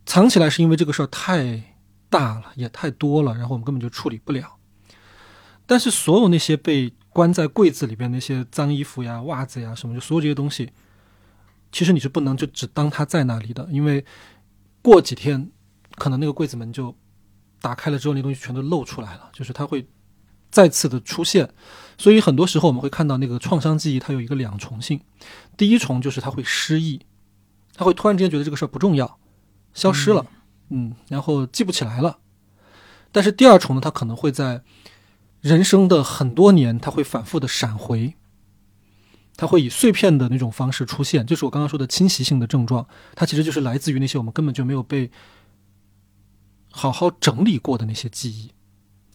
[0.07, 1.63] 藏起来是因为这个事儿太
[2.09, 4.57] 大了，也太多了，然后我们根本就处理不了。
[5.67, 10.71] 但是所有那些被关在柜子里边那些脏衣服呀、袜子呀什么，就所有这些东西，
[11.73, 14.05] 其实你是不能就只当它在那里的，因为
[14.81, 15.51] 过几天。
[16.01, 16.97] 可能那个柜子门就
[17.61, 19.87] 打开了之后，那东西全都露出来了，就是它会
[20.51, 21.53] 再次的出现。
[21.99, 24.99] 所以很多时候我们会看到那个创伤记忆，它有一个两重性。
[25.59, 26.99] 第一重就是它会失忆，
[27.75, 29.19] 它会突然之间觉得这个事儿不重要，
[29.75, 30.25] 消失了，
[30.71, 32.19] 嗯，然后记不起来了。
[33.13, 34.63] 但是第二重呢，它可能会在
[35.43, 38.15] 人生的很多年，它会反复的闪回，
[39.37, 45.11] 它会以碎片的那种方式出现，就是我刚刚说的侵袭性的症状，它其实就是来自于那些我们根本就没有被
[46.71, 48.53] 好好整理过的那些记忆，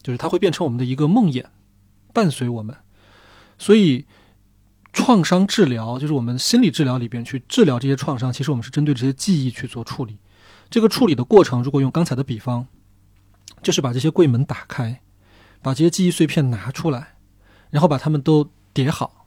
[0.02, 1.44] 就是它会变成我们的一个梦魇，
[2.12, 2.76] 伴随我们。
[3.58, 4.06] 所以，
[4.92, 10.18] 创伤治疗就是我们心理治疗里边去治疗这些创伤，其实我们是针对这些记忆去做处理。
[10.68, 12.66] 这个处理的过程，如果用刚才的比方，
[13.62, 15.00] 就是把这些柜门打开，
[15.62, 17.16] 把这些记忆碎片拿出来，
[17.70, 19.26] 然后把它们都叠好，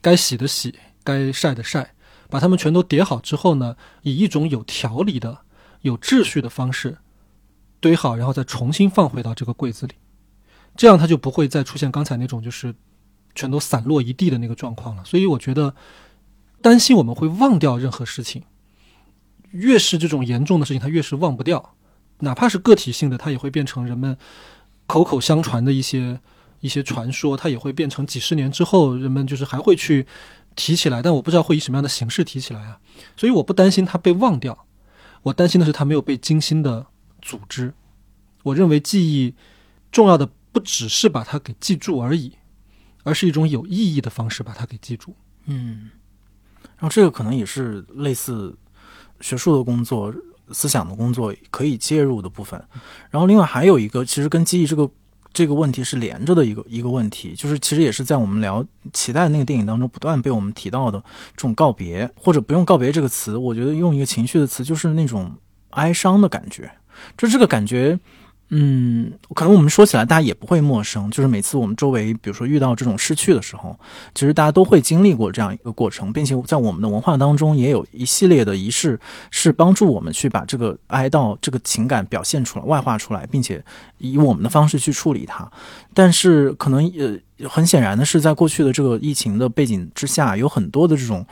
[0.00, 1.94] 该洗的洗，该晒的晒，
[2.28, 5.38] 把它们全都叠好之后呢，以一种有条理的、
[5.82, 6.98] 有秩序的方式
[7.86, 9.94] 堆好，然后再重新放回到这个柜子里，
[10.74, 12.74] 这样它就不会再出现刚才那种就是
[13.36, 15.04] 全都散落一地的那个状况了。
[15.04, 15.72] 所以我觉得，
[16.60, 18.42] 担心我们会忘掉任何事情，
[19.52, 21.76] 越是这种严重的事情，它越是忘不掉。
[22.18, 24.18] 哪怕是个体性的，它也会变成人们
[24.88, 26.18] 口口相传的一些
[26.58, 30.06] 一些传说，它也会变成几十年之后人们就是还会去
[30.56, 32.80] 提起来，但我不知道会以什么样的形式提起来啊。
[33.16, 34.66] 所以我不担心它被忘掉，
[35.22, 36.86] 我担心的是它没有被精心的
[37.26, 37.72] 组织。
[38.42, 39.34] 我认为记忆
[39.90, 42.32] 重要的不只是把它给记住而已，
[43.02, 45.14] 而是一种有意义的方式把它给记住。
[45.46, 45.90] 嗯，
[46.62, 48.56] 然后这个可能也是类似
[49.20, 50.14] 学术的工作。
[50.52, 52.56] 思想的工作可以介入的部分，
[53.10, 54.88] 然后另外还有一个，其实跟记忆这个
[55.32, 61.02] 这个问题是连着的一个一个问题，就是其实也是在我们聊期待那个电影当中不断被我们提到的
[61.36, 65.34] 这种告别，或者不用告别这个词，我觉得用一个情绪的词，就是那种
[65.70, 66.70] 哀伤的感觉，
[67.16, 67.98] 就这个感觉。
[68.50, 71.10] 嗯，可能我们说起来，大家也不会陌生。
[71.10, 73.76] 就是每次我们周围，比如说遇到这种失去的时候，
[74.14, 79.00] 其实大家都会经历过这样一个过程，并且在我们的文化当中，也有一系列的仪式，
[79.32, 83.60] 是帮助我们去把这个哀悼这个情感表现出来、外化出来，并且
[83.98, 85.50] 以我们的方式去处理它。
[85.92, 91.26] 但是，可能呃，很显然的是，在过去的这个疫情的背景之下，有很多的这种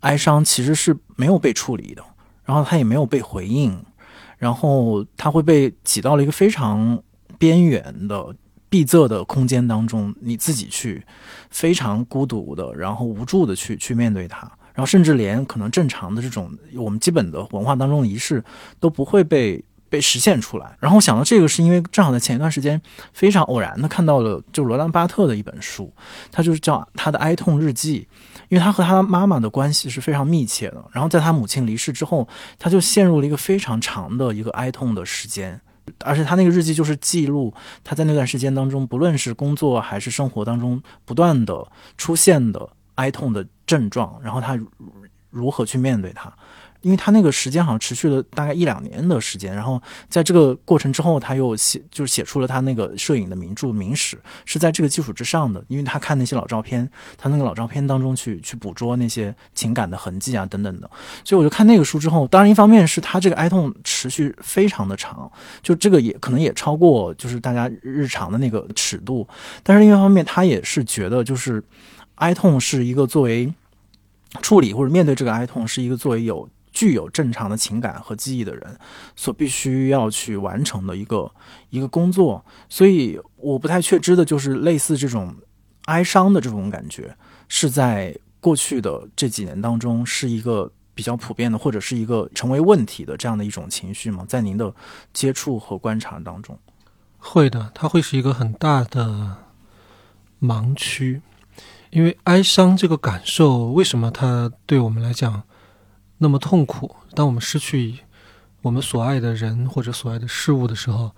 [0.00, 2.02] 哀伤其实是没有被处理的，
[2.46, 3.78] 然后它也没有被回应。
[4.44, 7.02] 然后他会被挤到了一个非常
[7.38, 8.36] 边缘的
[8.68, 11.02] 闭塞的空间当中，你自己去
[11.48, 14.40] 非常孤独的，然后无助的去去面对它，
[14.74, 18.44] 然后甚至连可能正常的这种我们基本的文化当中的仪式
[18.78, 20.76] 都不会被被实现出来。
[20.78, 22.78] 然后想到这个，是因为正好在前一段时间
[23.14, 25.90] 非常偶然的看到了，就罗兰巴特的一本书，
[26.30, 28.06] 它就是叫他的哀痛日记。
[28.54, 35.60] 因为他和他妈妈的关系是非常密切的，然后在他母亲离世之后，他就陷入了一个非常长的一个哀痛的时间，
[36.04, 37.52] 而且他那个日记就是记录
[37.82, 41.66] 他在那段时间当中，不论是工作还是生活当中不断的
[41.98, 44.56] 出现的哀痛的症状，然后他
[45.30, 46.32] 如何去面对他。
[46.84, 49.80] 因为他那个时间好像持续了大概一两年的时间，然后
[50.10, 55.64] 在这个过程之后，他又写就是写出了他那个摄影的名著《明史》，是在这个基础之上的。
[55.68, 60.90] 因为他看那些老照片，他那个老照片当中去去捕捉那些情感的痕迹啊等等的，
[61.24, 65.32] 所以我就看那个书之后，当然一方面是他这个哀痛持续非常的长，
[65.62, 69.26] 就这个也可能也超过就是大家日常的那个尺度，
[69.62, 71.64] 但是另一方面他也是觉得就是
[72.16, 73.50] 哀痛是一个作为
[74.42, 76.46] 处理或者面对这个哀痛是一个作为有。
[76.74, 78.76] 具有正常的情感和记忆的人，
[79.14, 81.32] 所必须要去完成的一个
[81.70, 85.32] 一个工作，所以我不太确知的就是类似这种
[85.84, 87.16] 哀伤的这种感觉，
[87.46, 94.24] 是在过去的这几年当中是一个比较普遍的，或者是一个成为问题的这样的一种情绪吗？
[94.28, 94.74] 在您的
[95.12, 96.58] 接触和观察当中，
[97.18, 99.36] 会的，它会是一个很大的
[100.42, 101.22] 盲区，
[101.90, 105.44] 因为哀伤这个感受，为什么它对我们来讲？
[106.24, 106.96] 那么痛苦。
[107.12, 107.98] 当我们失去
[108.62, 111.12] 我们所爱的人或者所爱的事物的时候，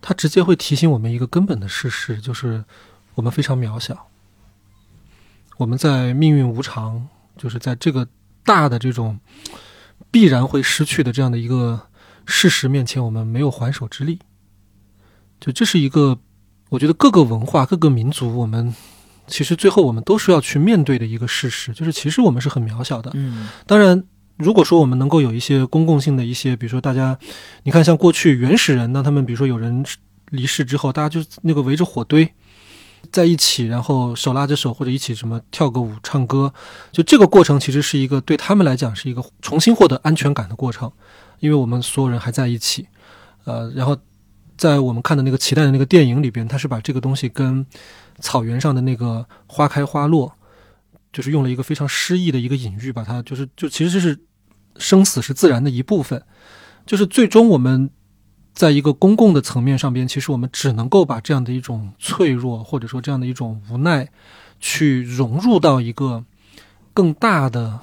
[0.00, 2.64] 它直接会提醒我们一个根本的事实，就是
[3.16, 4.06] 我们非常渺小。
[5.56, 8.06] 我们在命运无常，就是在这个
[8.44, 9.18] 大的这种
[10.12, 11.88] 必然会失去的这样的一个
[12.24, 14.20] 事实面前，我们没有还手之力。
[15.40, 16.20] 就这是一个，
[16.68, 18.72] 我觉得各个文化、各个民族，我们
[19.26, 23.10] 其实最后我们都是要去面对的一个事实，就是其实我们是很渺小的。
[23.14, 24.04] 嗯，当然。
[24.36, 27.18] 如果说我们能够有一些公共性的一些，比如说大家，
[27.62, 29.84] 你看像过去原始人呢，他们比如说有人
[30.30, 32.32] 离世之后，大家就那个围着火堆
[33.10, 36.52] 在一起，然后手拉着手或者一起什么跳个舞、唱歌，
[36.92, 40.90] 就这个过程其实是一个对他们来讲是一个重新获得安全感的过程，
[41.40, 42.88] 因为我们所有人还在一起，
[43.44, 43.96] 呃，然后
[44.56, 47.64] 在我们看的那个期待的那个电影里边，他是把这个东西跟
[48.18, 50.32] 草原上的那个花开花落，
[51.16, 54.18] 就是用了一个非常诗意的一个隐喻，把它就是就其实这是
[54.76, 56.22] 生死是自然的一部分，
[56.84, 57.88] 就是最终我们
[58.52, 64.06] 在一个公共的层面上边，其实我们只能够把这样的一种脆弱或者说这样的一种无奈，
[64.60, 66.22] 去融入到一个
[66.92, 67.80] 更大的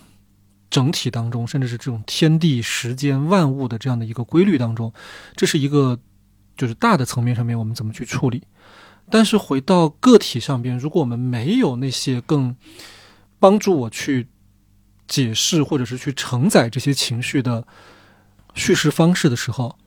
[0.69, 4.93] 整体当中，甚至是这种天地时间万物的这样的一个规律当中，
[5.36, 5.99] 这是一个。
[6.55, 8.43] 就是大的层面上面，我们怎么去处理？
[9.09, 12.55] 但是回到个体上边，如果我们没有那些更
[13.43, 14.29] 帮助我去
[15.05, 17.67] 解释或者是去承载这些情绪的
[18.53, 19.77] 叙事方式的时候，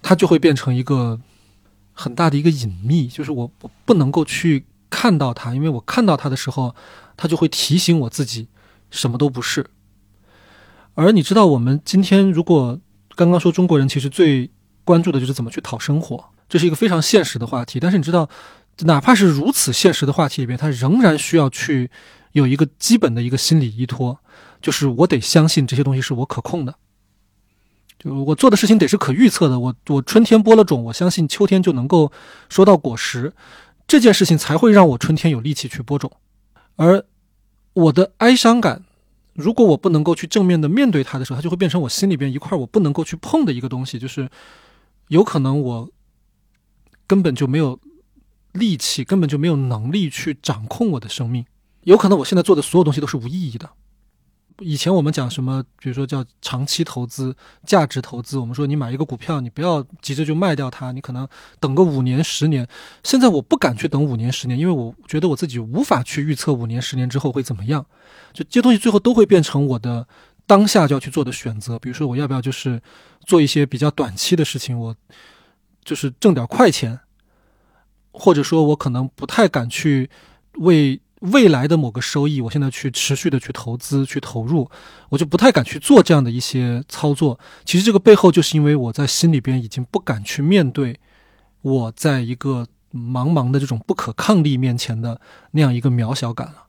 [0.00, 1.18] 它就会变成一个
[1.92, 3.50] 很大的一个隐秘，就是我
[3.84, 6.76] 不能够去看到它，因为我看到它的时候，
[7.16, 8.46] 它就会提醒我自己
[8.92, 9.66] 什么都不是。
[10.94, 12.78] 而你知道，我们今天如果
[13.16, 14.50] 刚刚说中国人其实最。
[14.86, 17.80] 关注的就是怎么去讨生活，这是一个非常现实的话题。
[17.80, 18.28] 但是你知道，
[18.80, 21.90] 哪怕是如此现实的话题里边，它仍然需要去
[22.34, 24.20] 有一个基本的一个心理依托，
[24.60, 26.74] 就是我得相信这些东西是我可控的，
[27.98, 29.58] 就我做的事情得是可预测的。
[29.58, 32.12] 我我春天播了种，我相信秋天就能够
[32.48, 33.32] 收到果实，
[33.88, 36.12] 这件事情才会让我春天有力气去播种。
[36.76, 37.04] 而
[37.72, 38.84] 我的哀伤感，
[39.32, 44.28] 如果我不能够去正面的面对它的时候，它就会变成我心里边一块我不能够去碰的一个东西，就是。
[45.08, 45.90] 有可能我
[47.06, 47.78] 根本就没有
[48.52, 51.44] 力气，根本就没有能力去掌控我的生命。
[51.84, 53.70] 有可能我现在做的所有东西都是无意义的。
[54.60, 61.26] 以前我们讲什么，比如说叫长期投资、价值投资，我们说你买一个股票，你不要急着就卖掉它，你可能
[61.58, 62.66] 等个五年、十年。
[63.02, 67.84] 现在我不敢去等五年、十年，因为我觉得我自己无法去预测五年、十年之后会怎么样。
[68.32, 70.06] 就这些东西最后都会变成我的。
[70.46, 72.78] 当下就要去做的选择，比如说我要不要就是
[73.24, 74.94] 做一些比较短期的事情，我
[75.82, 77.00] 就是挣点快钱，
[78.12, 80.10] 或者说我可能不太敢去
[80.58, 81.00] 为
[81.32, 84.70] 未来的某个收益，我现在去持续的去投资去投入，
[85.08, 87.38] 我就不太敢去做这样的一些操作。
[87.64, 91.00] 其实这个背后就是因为我在心里边已经不敢去面对
[91.62, 95.20] 我在一个茫茫的这种不可抗力面前的
[95.52, 96.66] 那样一个渺小感了。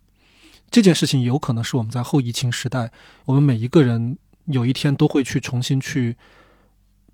[0.72, 2.91] 这件事情有可能是我们在后疫情时代，
[3.26, 6.16] 我们每一个人有一天都会去重新去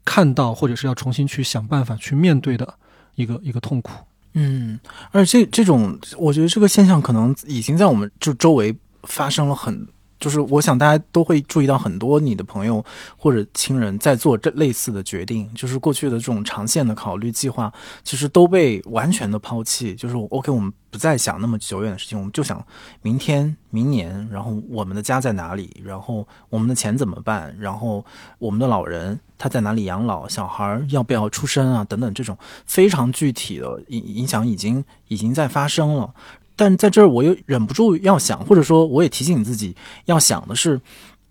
[0.06, 2.76] 看到，或者是要重新去想办法去面对的
[3.16, 3.92] 一个一个痛苦。
[4.34, 4.80] 嗯，
[5.12, 9.88] 而且这种，我觉得这个现象可能已经在我们就周围发生了很。
[10.22, 12.86] 就是我想大家都会注意到很多你的朋友
[13.18, 19.96] 或者亲人在做这类似的决定，就是过去的这种长线的考虑计划，其实都被完全的抛弃。
[19.96, 22.64] 就是 OK，我们不再想那么久远的事情，我们就想
[23.02, 28.06] 明天、明年，然后我们的家在哪里，然后我们的钱怎么办，然后
[28.38, 36.14] 我们的老人他在哪里养老，小孩要不要出生啊，等等，这种非常具体的影影响已经已经在发生了。
[36.62, 40.80] 但在这儿，我又忍不住要想，或者说，我也提醒自己要想的是，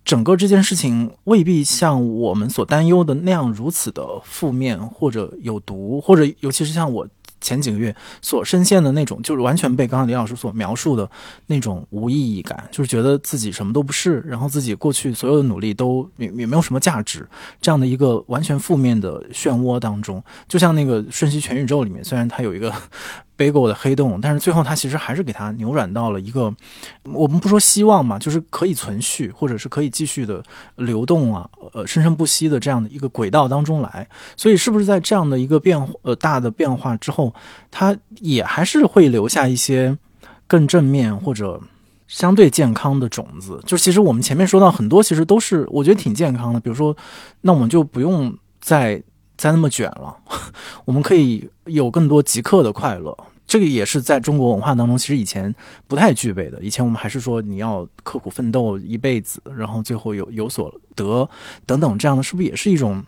[0.04, 7.06] 整个这件事情未必像我们所担忧的那样如此的负面，或者有毒，或者尤其是像我。
[7.42, 11.10] 前几个月所深陷的那种，就是完全被刚刚李老师所描述的
[11.46, 17.26] 那种无意义感，就是觉得自己什么都不是，然后自己过去所有的努力都也也没有什么价值，
[17.58, 22.70] 这样的一个完全负面的漩涡当中，就像那个《瞬息全宇宙》里面，虽然它有一个。
[23.40, 26.54] 背过的黑洞，但是最后它其实还是给它扭转到了一个，
[27.04, 30.42] 我们不说希望嘛，就是可以存续或者是可以继续的
[30.76, 34.06] 流动啊，呃，生生不息的这样的一个轨道当中来。
[34.36, 37.32] 所以是不是在这样的一个变呃大的变化之后，
[37.70, 39.96] 它也还是会留下一些
[40.46, 41.58] 更正面或者
[42.08, 43.58] 相对健康的种子？
[43.64, 46.60] 就其实我们前面说到很多，其实都是我觉得挺健康的。
[46.60, 46.94] 比如说，
[47.40, 49.02] 那我们就不用再
[49.38, 50.14] 再那么卷了，
[50.84, 53.16] 我们可以有更多即刻的快乐。
[53.50, 55.52] 这个也是在中国文化当中，其实以前
[55.88, 56.62] 不太具备的。
[56.62, 61.28] 以前我们还是说你要刻苦奋斗一辈子，然后最后有有所得
[61.66, 63.04] 等等，这样的是不是也是一种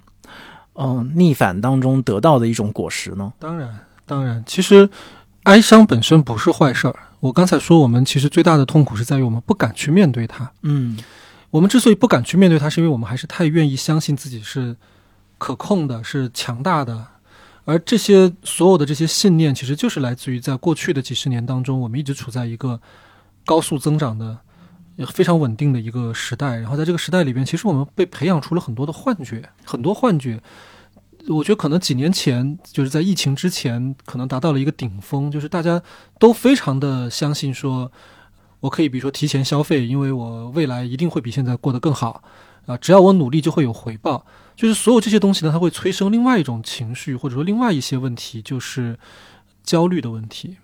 [0.74, 3.32] 嗯逆反当中得到的一种果实呢？
[3.39, 4.90] 当然，当然，其实
[5.44, 6.97] 哀伤本身不是坏事儿。
[7.20, 10.51] 我刚才说，我们其实最大的痛苦是在于我们不敢去面对它。
[10.62, 10.98] 嗯，
[11.51, 14.74] 我们之所以不敢去面对它，是因为我们还是太愿意相信自己是
[15.39, 17.06] 可控的，是强大的。
[17.65, 22.81] 而这些所有的这些信念，其实就是来自于在过去的几十年当中，我们一直处在一个
[23.47, 24.37] 高速增长的、
[25.07, 26.57] 非常稳定的一个时代。
[26.57, 30.43] 然后在这个时代里边，其实我们被培养出了很多的幻觉，很多幻觉。
[31.29, 35.81] 我觉得可能几年前，就是在疫情之前，可能达到了一个顶峰，就是大家
[36.19, 37.93] 都非常的相信说，
[38.59, 42.25] 我可以比如说提前消费，因为我未来一定会比现在过得更好
[42.67, 44.27] 啊，只要我努力就会有回报。
[44.55, 48.99] 就是所有这些东西呢，它会催生另外一种情绪，或者说另外一些问题，就是
[49.62, 50.57] 焦虑的问题。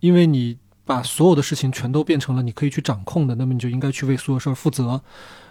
[0.00, 5.02] 因为你把所有的事情全都变成了你可以去掌控的，那么你就应该去为所有事儿负责。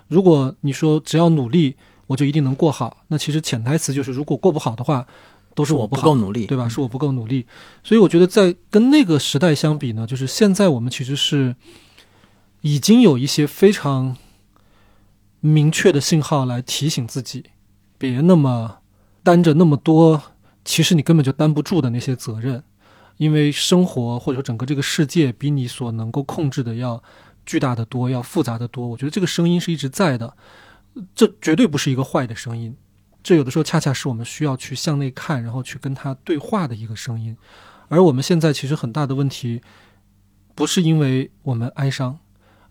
[0.07, 1.75] 如果你说只要努力，
[2.07, 5.05] 我就一定能过好，那其实潜台词就是如果过不好的话，
[5.55, 6.69] 都是我不够，努力，对吧？
[6.69, 7.45] 是我不够努力。
[7.83, 11.55] 所以我觉得在跟那个时代相比呢，就是现在我们其实是
[12.61, 14.15] 已经有一些非常
[15.39, 17.45] 明确的信号来提醒自己，
[18.11, 18.79] 别那么
[19.23, 20.21] 担着那么多，
[20.63, 22.63] 其实你根本就担不住的那些责任，
[23.17, 27.01] 因为生活或者说整个这个世界比你所能够控制的要
[27.45, 28.87] 巨大的多，要复杂的多。
[28.87, 30.35] 我觉得这个声音是一直在的，
[31.13, 32.75] 这绝对不是一个坏的声音。
[33.23, 37.35] 这有的时候恰恰是我们需要去向内看，然后去跟他对话的一个声音。
[37.87, 39.61] 而我们现在其实很大的问题，
[40.53, 42.19] 不是因为我们哀伤，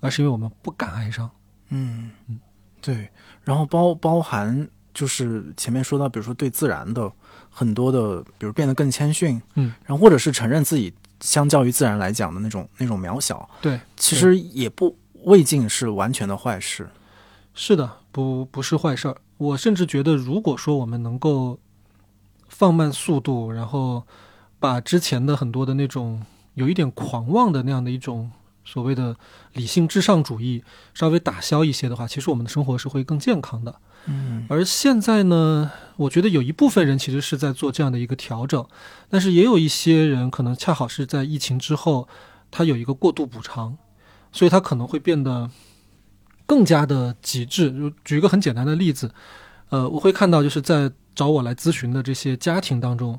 [0.01, 1.31] 而是因为我们不敢哀伤。
[1.70, 2.39] 嗯嗯，
[2.81, 3.09] 对，
[3.43, 7.10] 然后包包含就是前面说到，比如说对自然的
[7.50, 16.88] 很多的，比如变得更谦逊，嗯，然后或者是承认自己相较于自然来讲的那种那种渺小，对，其实也不未尽是完全的坏事。
[17.54, 19.16] 是的，不不是坏事儿。
[19.36, 21.58] 我甚至觉得，如果说我们能够
[22.48, 24.04] 放慢速度，然后
[24.58, 28.30] 把之前的很多的那种有一点狂妄的那样的一种
[28.64, 29.16] 所谓的
[29.52, 30.62] 理性至上主义
[30.94, 33.74] 稍微打消一些的话，其实我们的生活是会更健康的。
[34.06, 38.66] 嗯而现在呢，我觉得有一部分人其实是在做这样的一个调整，
[39.09, 42.06] 但是也有一些人可能恰好是在疫情之后，
[42.51, 43.76] 他有一个过度补偿，
[44.31, 45.51] 所以他可能会变得
[46.47, 47.70] 更加的极致。
[47.72, 49.10] 就举一个很简单的例子，
[49.70, 53.18] 呃，我会看到就是在找我来咨询的这些家庭当中，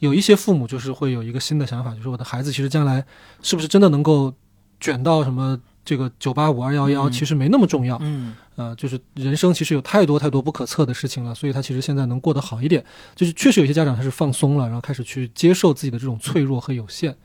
[0.00, 3.04] 有一些父母就是会有一个新的想法，就是我的孩子其实将来
[3.40, 4.34] 是不是真的能够
[4.78, 7.96] 卷到什么这个九八五二幺幺，嗯其实没那么重要。
[8.02, 12.84] 嗯呃，就是人生其实有太多太多不可测的事情了，所以他其实现在能过得好一点，
[13.14, 17.16] 就是确实有些家长他是放松了，然后开始去接受自己的这种脆弱和有限。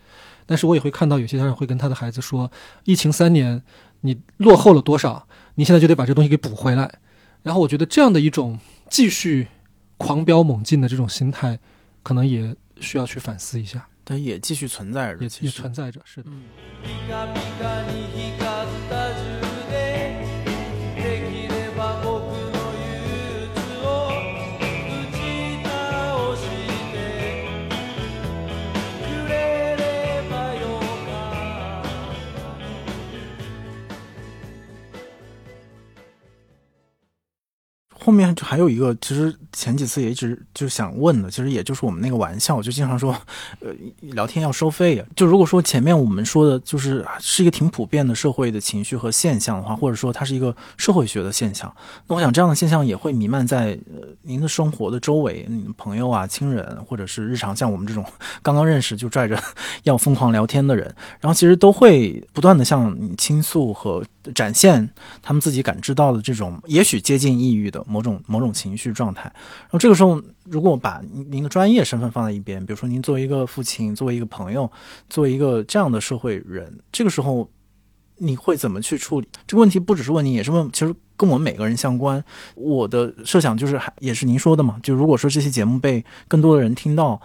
[0.46, 2.52] 但是我也会看到有些家长会跟他的孩子说，
[2.84, 3.64] 疫情三年
[4.02, 5.26] 你落后了多少，
[5.56, 7.00] 你现在就得把这个东西给补回来。
[7.44, 8.60] 然后我觉得这样的一种
[8.90, 9.48] 继续
[9.98, 11.58] 狂飙猛进的这种心态，
[12.04, 16.02] 可能也需要去反思一下，它也继续存在着，也也存在着。
[16.06, 16.30] 是的。
[16.84, 16.90] ピ
[38.04, 43.16] 后面就还有一个，其实前几次也一直就想问的，其实也就是我们那个玩笑，就经常说，
[43.60, 43.72] 呃，
[44.02, 45.06] 聊天要收费呀。
[45.16, 51.72] 就如果说前面我们说的，就是是一个挺普遍的社会的情绪和现象的话，或者说它是一个社会学的现象，
[52.08, 55.48] 那我想这样的现象也会弥漫在呃您的生活的周围，
[55.78, 58.04] 朋友啊、亲人，或者是日常像我们这种
[58.42, 59.42] 刚刚认识就拽着
[59.84, 60.86] 要疯狂聊天的人，
[61.20, 64.04] 然后其实都会不断的向你倾诉和
[64.36, 64.90] 展现
[65.22, 69.24] 他们自己感知到的这种也许接近抑郁的某种某种情绪状态。
[69.24, 74.72] 然后这个时候，如果把您的专业身份放在一边，比如说您作为一个父亲，作为一个朋友，
[75.10, 77.50] 作为一个这样的社会人，这个时候
[78.18, 79.80] 你会怎么去处理这个问题？
[79.80, 82.24] 不只是问您，也是问，其实跟我们每个人相关。
[82.56, 87.20] 我的设想就是，还也是您说的嘛，就如果说这期节目被更多的人听到，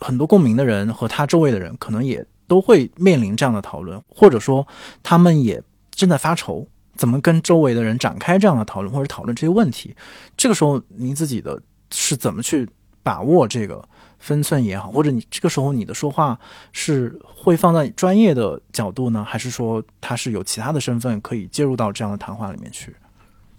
[0.00, 4.66] 很多共鸣的人和他周围的人，可能也都会面临这样的讨论，或者说
[5.02, 5.62] 他们也
[5.94, 6.66] 正在发愁，
[6.96, 9.94] 怎么跟周围的人展开这样的讨论，或者讨论这些问题。
[10.36, 11.60] 这个时候，您自己的
[11.90, 12.68] 是怎么去
[13.02, 13.86] 把握这个
[14.18, 16.38] 分寸也好，或者你这个时候你的说话
[16.72, 22.94] 是会放在专业的角度呢，还是说他是有其他的身份可以介入到这样的谈话里面去？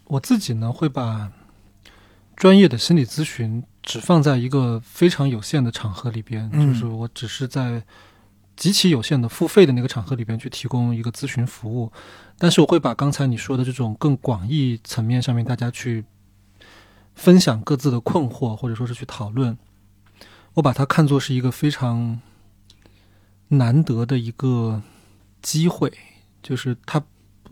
[0.05, 1.31] 我自己呢会把
[2.35, 7.81] 专业的心理咨询只放在一个非常有限的场合里边，嗯就是我只是在
[8.55, 11.91] 极其有限的付费的那个场合里边去提供一个咨询服务，
[12.37, 16.05] 但是我会把刚才你说的这种更广义层面上面大家去
[17.13, 19.57] 分享各自的困惑，或者说是去讨论，
[20.53, 22.19] 我把它看作是一个非常
[23.49, 24.81] 难得的一个
[25.41, 25.91] 机会，
[26.41, 27.03] 就是它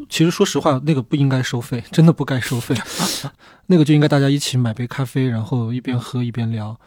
[0.09, 2.75] 其实说实话，那个不应该收费，真的不该收费。
[3.67, 6.79] 那个就应该大家一起买杯咖啡，然后一边喝一边聊。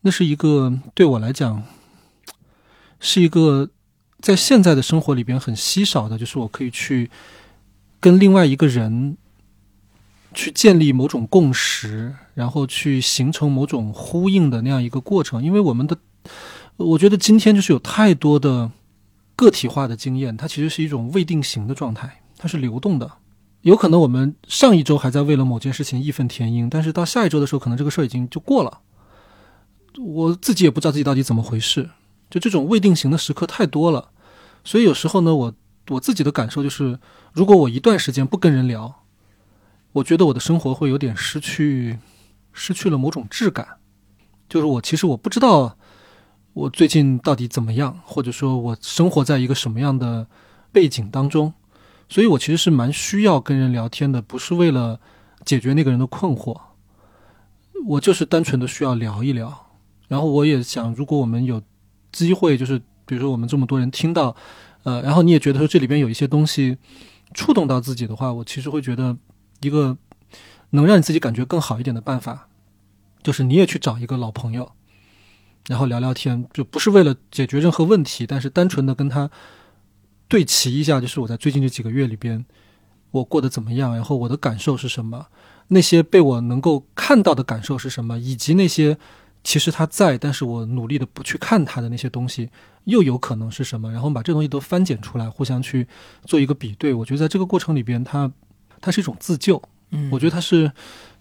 [0.00, 1.62] 那是一个对我来讲，
[3.00, 3.68] 是一个
[4.20, 7.10] 在现在的生活里边很稀少的，就是我可以去
[8.00, 9.16] 跟另外一个人
[10.32, 15.42] 去建立某种共识，然后去形成某种呼应的那样一个过程。
[15.42, 15.96] 因为我们的，
[16.76, 18.70] 我觉得今天就是有太多的
[19.36, 22.22] 个体化的经验，它其实是一种未定型的状态。
[22.36, 23.10] 它是流动的，
[23.62, 28.80] 有可能我们上一周还在为了某件事情义愤填膺，但是到下一周的时候，可能这个事儿已经就过了。
[29.98, 31.88] 我自己也不知道自己到底怎么回事，
[32.34, 34.10] 就这种未定型的时刻太多了，
[34.64, 35.54] 所以有时候呢，我
[35.90, 36.98] 我自己的感受就是，
[37.32, 39.02] 如果我一段时间不跟人聊，
[39.92, 42.00] 我觉得我的生活会有点失去
[42.52, 43.76] 失去了某种质感，
[44.48, 45.76] 就是我其实我不知道
[46.54, 50.26] 我最近到底怎么样，或者说我生活在一个什么样的
[50.72, 51.54] 背景当中。
[52.08, 54.98] 所以我其实是蛮需要跟人聊天的，不是为了
[55.44, 56.60] 解决那个人的困惑，
[57.86, 59.70] 我就是单纯的需要聊一聊。
[60.08, 61.62] 然后我也想，如果我们有
[62.14, 64.34] 机会，就是比如说我们这么多人听到，
[64.84, 66.78] 呃，然后你也觉得说这里边有一些东西
[67.34, 69.16] 触动到自己的话，我其实会觉得
[69.60, 69.96] 一个
[70.70, 72.48] 能让你自己感觉更好一点的办法，
[73.22, 74.72] 就是你也去找一个老朋友，
[75.68, 79.30] 然后聊聊天，就不是为了解决任何问题，但是单纯的跟他。
[80.26, 82.44] 对齐一下，就是我在最近这几个月里边，
[83.10, 85.26] 我过得怎么样，然后我的感受是什么，
[85.68, 88.96] 那些被我能够看到的感受是什么，以及那些
[89.44, 92.50] 其实它在，但是我努力的不去看它的那些东西，
[92.84, 93.92] 又有可能是什么？
[93.92, 95.86] 然后把这东西都翻检出来，互相去
[96.24, 96.92] 做一个比对。
[96.92, 98.32] 我觉得在这个过程里边，它
[98.80, 99.62] 它是一种自救。
[99.90, 100.72] 嗯我觉得它是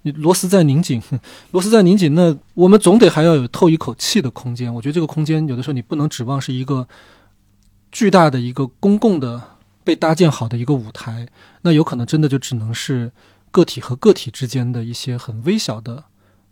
[0.01, 0.99] 螺丝在拧紧，
[1.51, 4.73] 螺丝在拧紧，那我们总得还要有透一口气的空间。
[4.73, 6.87] 我觉得这个空间有的时候你不能指望是一个。
[7.95, 9.39] 巨大的一个公共的
[9.83, 11.27] 被搭建好的一个舞台，
[11.61, 13.11] 那有可能真的就只能是
[13.51, 16.05] 个体和个体之间的一些很微小的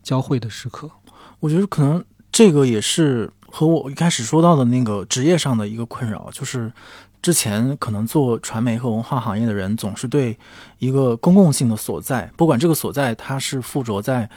[0.04, 0.92] 交汇的时刻。
[1.42, 6.72] 我觉得可能这个也是和我一开始说到的那个职业上的一个困扰，就是
[7.22, 10.38] 之前可能做传媒和文化行业的人，总是对
[10.78, 14.30] 一个公共性的所在，不管这个所在它是附着在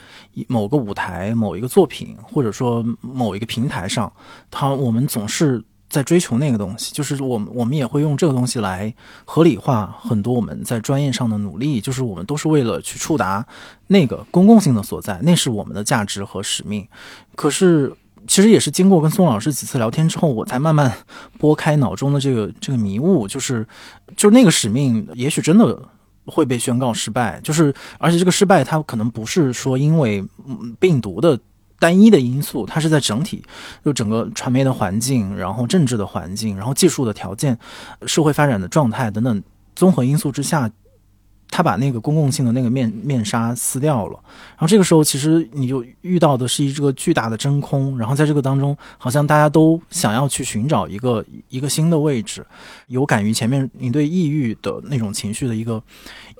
[0.47, 4.11] 某个舞台、某一个作品，或者说某一个平台上，
[4.51, 5.63] 它我们总是。
[5.95, 8.93] 在追求那个东西，就是我们我们也会用这个东西来
[9.23, 13.45] 合理化很多我们在专业上的努力，就是我们都是为了去触达
[13.87, 16.85] 那个公共性的所在，那是我们的价值和使命。
[17.33, 17.95] 可是，
[18.27, 20.91] 其实也是经过跟宋老师几次聊天之后，我才慢慢
[21.39, 23.65] 拨开脑中的这个这个迷雾，就是
[24.17, 25.81] 就那个使命，也许真的
[26.25, 30.21] 会被宣告失败，就是而且这个失败，它可能不是说因为
[30.77, 31.39] 病毒的。
[31.77, 33.43] 单一的因素，它是在整体，
[33.83, 37.57] 就整个传媒的环境，然后政治的环境，然后技术的条件、
[38.05, 39.43] 社会发展的状态等等
[39.75, 40.71] 综合因素之下，
[41.49, 44.19] 它把那个公共性的那个面面纱撕掉了。
[44.51, 47.97] 然后这个时候，其实你就遇到的是一个巨大的真空。
[47.97, 52.45] 然后在这个当中，好像大家都想要去寻找一个一个新的位置。
[52.87, 55.83] 有感于前面你对抑郁的那种情绪的一个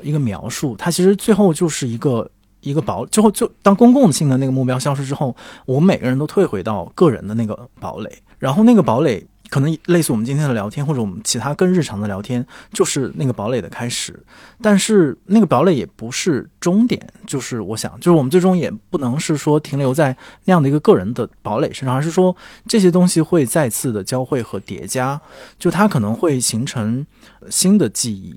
[0.02, 2.30] 一个描述，它其实最后就是一个。
[2.66, 5.36] 一个堡之后，就当公共性的那个目标消失之后，
[5.66, 14.20] 我们每个人都退回到个人的那个堡垒，然后那个堡垒可能类似我们今天的聊天，或者我们其他更日常的聊天，就是那个堡垒的开始。
[14.60, 22.36] 但是那个堡垒也不是终点，就是我想，就是我们最终也不能是说停留在那样的一个个人的堡垒身上，而是说
[22.68, 25.22] 这些东西会再次的交汇和叠加，
[25.60, 27.06] 就它可能会形成
[27.52, 28.36] 新的记忆，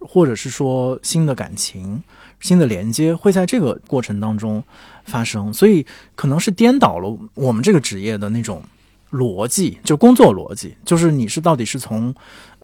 [0.00, 2.02] 或者是说新的感情。
[2.40, 4.62] 新的连接会在这个过程当中
[5.04, 5.84] 发生，所以
[6.14, 8.62] 可能是颠倒了我们这个职业的那种
[9.10, 12.14] 逻辑，就工作逻辑，就是你是到底是从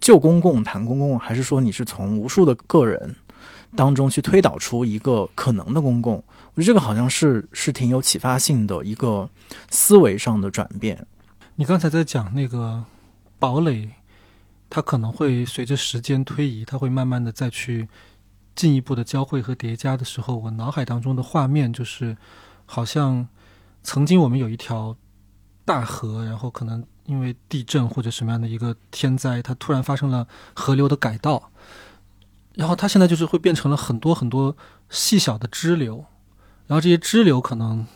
[0.00, 3.16] 旧公共谈公共，还是说你是从无数的个人
[3.74, 6.22] 当中去推导出一个可能的公共？
[6.54, 9.28] 我觉得这个好像是是挺有启发性的一个
[9.70, 11.06] 思维上的转变。
[11.56, 12.84] 你刚才在讲那个
[13.38, 13.88] 堡垒，
[14.68, 17.88] 它可能会随着时间推移，它会慢慢的再去。
[18.54, 22.16] 进一步的交汇和叠加的时候，我脑海当中的画面就是，
[22.66, 23.28] 好像
[23.82, 24.96] 曾经我们有一条
[25.64, 31.50] 大河，然后可能因为地震或者什么样的一个天灾，它突然发生了河流的改道，
[32.54, 34.56] 然后它现在就是会变成了很多很多
[34.90, 36.04] 细小的支流，
[36.66, 37.86] 然后这些支流可能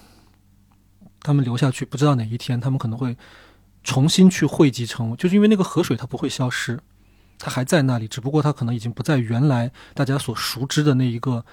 [1.21, 3.17] 他们流下去，不知道哪一天他们可能会
[3.85, 6.81] 重新去汇集成，就是因为那个河水它不会消失。
[7.39, 11.45] 它还在那里，只不过它可能已经不在原来大家所熟知的那一个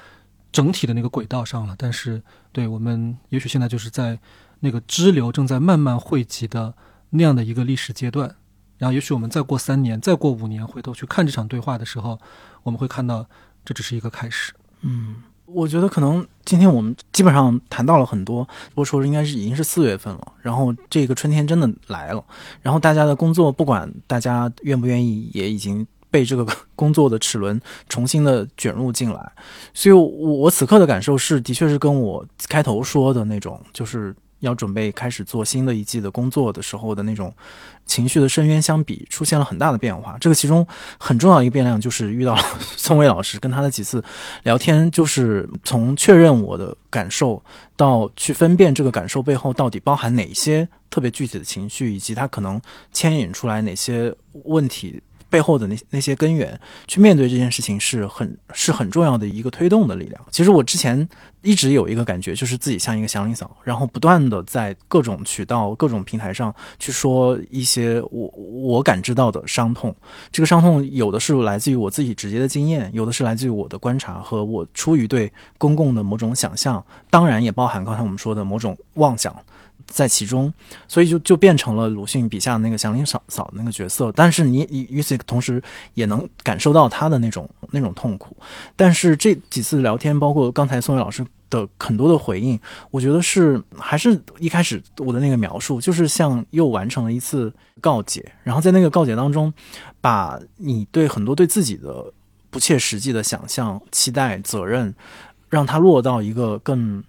[0.52, 1.76] 整体的那个轨道上了。
[1.78, 4.20] 但是，对我们也许现在就是在
[4.62, 6.74] 那个支流正在慢慢汇集的
[7.10, 8.36] 那样的一个历史阶段。
[8.78, 12.20] 然后，也许我们再过三年、再过五年，回头去看这场对话的时候，
[12.64, 13.26] 我们会看到
[13.64, 14.54] 这只是一个开始。
[14.82, 22.24] 嗯，我觉得可能今天我们基本上谈到了很多，播出应该是已经是四月份了，然后这个春天真的来了，
[22.62, 26.46] 然后大家的工作不管大家愿不愿意，也已经被这个
[26.76, 27.60] 工作的齿轮
[27.90, 29.32] 重新的卷入进来，
[29.74, 37.34] 所以我我此刻的感受是，的确是跟我开头说的那种，就是要准备开始做新的一季的工作的时候的那种
[37.86, 40.18] 情绪的深渊相比，出现了很大的变化。
[40.20, 40.66] 这个其中
[40.98, 42.42] 很重要一个变量就是遇到了
[42.78, 44.04] 宋伟老师，跟他的几次
[44.44, 47.42] 聊天，就是从确认我的感受
[47.76, 52.62] 到去分辨这个感受背后到底包含哪些特别具体的情绪，以及它可能
[52.92, 54.14] 牵引出来哪些
[54.44, 55.02] 问题。
[55.34, 60.22] 背后的那那些根源，去面对这件事情是很是很重要的一个推动的力量。
[60.30, 61.10] 其实我之前
[61.42, 69.96] 一直有一个感觉，就是自己像一个祥林嫂，然后不断的在各种渠道、各种平台上去说一些我我感知到的伤痛。
[70.32, 79.36] 这个伤痛有的是来自于我自己直接的经验，有的是来自于我的观察和我出于对公共的某种想象，当然也包含刚才我们说的某种妄想。
[79.88, 80.54] 在其中，
[80.88, 84.12] 所以就就变成了鲁迅笔下那个祥林嫂嫂那个角色。
[84.14, 85.62] 但是你你与此同时
[85.94, 88.36] 也能感受到他的那种那种痛苦。
[88.76, 92.60] 但是这几次聊天，包括刚才宋伟老师的很多的回应，
[92.92, 98.32] 我觉得是还是一开始我的那个描述，就是像又完成了一次告解。
[98.44, 99.54] 然后在那个告解当中，
[100.02, 102.12] 把你对很多对自己的
[102.50, 104.94] 不切实际的想象、期待、责任，
[105.50, 107.04] 让它落到一个更。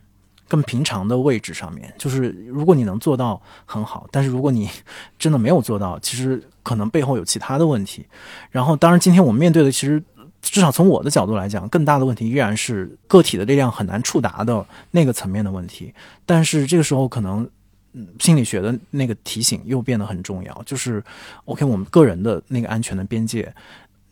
[0.49, 4.69] 更平常的位置上面，就是如果你能做到很好，但是如果你
[5.19, 8.07] 真的没有做到，其实可能背后有其他的问题。
[8.51, 10.03] 然后，当然今天我们面对的，其实
[10.43, 15.93] 至少从我的角度来讲，更大的问题依然是个体的力量很难触达的那个层面的问题。
[16.27, 17.49] 但是这个时候，可能，
[18.19, 21.03] 心理学的那个提醒又变得很重要，就是
[21.47, 23.53] OK，我们个人的那个安全的边界，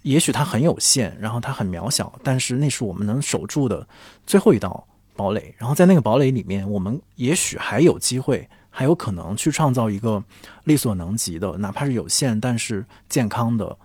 [0.03, 3.87] 也许它很有限，然后它很渺小，但是那是我们能守住的
[4.27, 4.87] 最后一道。
[5.15, 10.23] 堡垒，然后在那个堡垒里面，我们也许还有机会，还有可能去创造一个
[10.65, 13.77] 力所能及的，哪怕是有限但是健康的、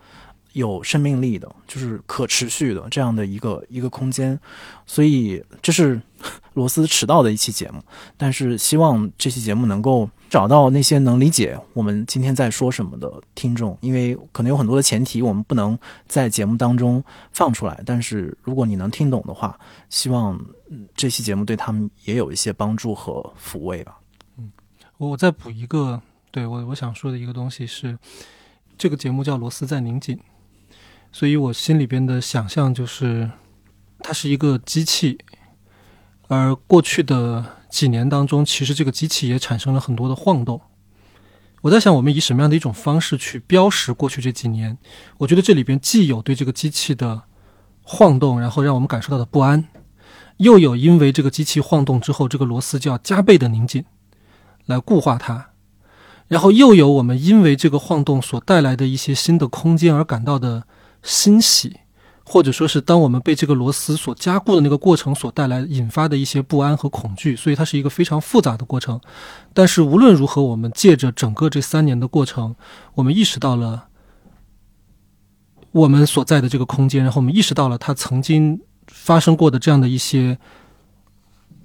[0.53, 4.39] 有生命力的，就是可持续的这样的一个 一个空间。
[4.85, 6.01] 所以这是
[6.53, 7.83] 罗斯迟到的一期节目，
[8.15, 15.77] 但是希望这期节目能够找到那些能理解我们今天在说什么的听众，因为可能有很多的前提我们不能
[16.07, 19.59] 在节目当中放出来，但是如果你能听懂的话，
[19.89, 20.39] 希望。
[20.93, 23.99] 这期节目对他们也有一些帮助和抚慰吧。
[24.37, 24.51] 嗯，
[24.97, 27.97] 我再补一个，对我我想说的一个东西是，
[28.77, 30.17] 这个节目叫《螺丝在拧紧》，
[31.09, 33.31] 所以我心里边的想象就是，
[33.99, 35.17] 它是一个机器，
[36.27, 40.61] 而过去的几年当中，其实这个机器也产生了很多的晃动。
[41.61, 44.77] 我在想，我们以什么样的一种方式去标识过去这几年？
[45.17, 47.23] 我觉得这里边既有对这个机器的
[47.81, 49.67] 晃动，然后让我们感受到的不安。
[50.37, 53.83] 又有因为这个机器晃动之后，这个螺丝就要加倍的拧紧，
[54.67, 55.49] 来固化它，
[56.27, 60.67] 然后又有我们因为这个晃动所带来的一些新的空间而感到的
[61.01, 61.77] 欣喜，
[62.29, 68.99] 或者说是当我们被这个螺丝所加固的那个过程所带来引发的一些不安和恐惧，所以它是一个非常复杂的过程。
[69.53, 72.55] 但是无论如何，我们借着整个这三年的过程，
[72.95, 73.87] 我们意识到了
[75.71, 78.59] 我们所在的这个空间，然后我们意识到了它曾经。
[78.89, 80.39] 发生过的这样的一些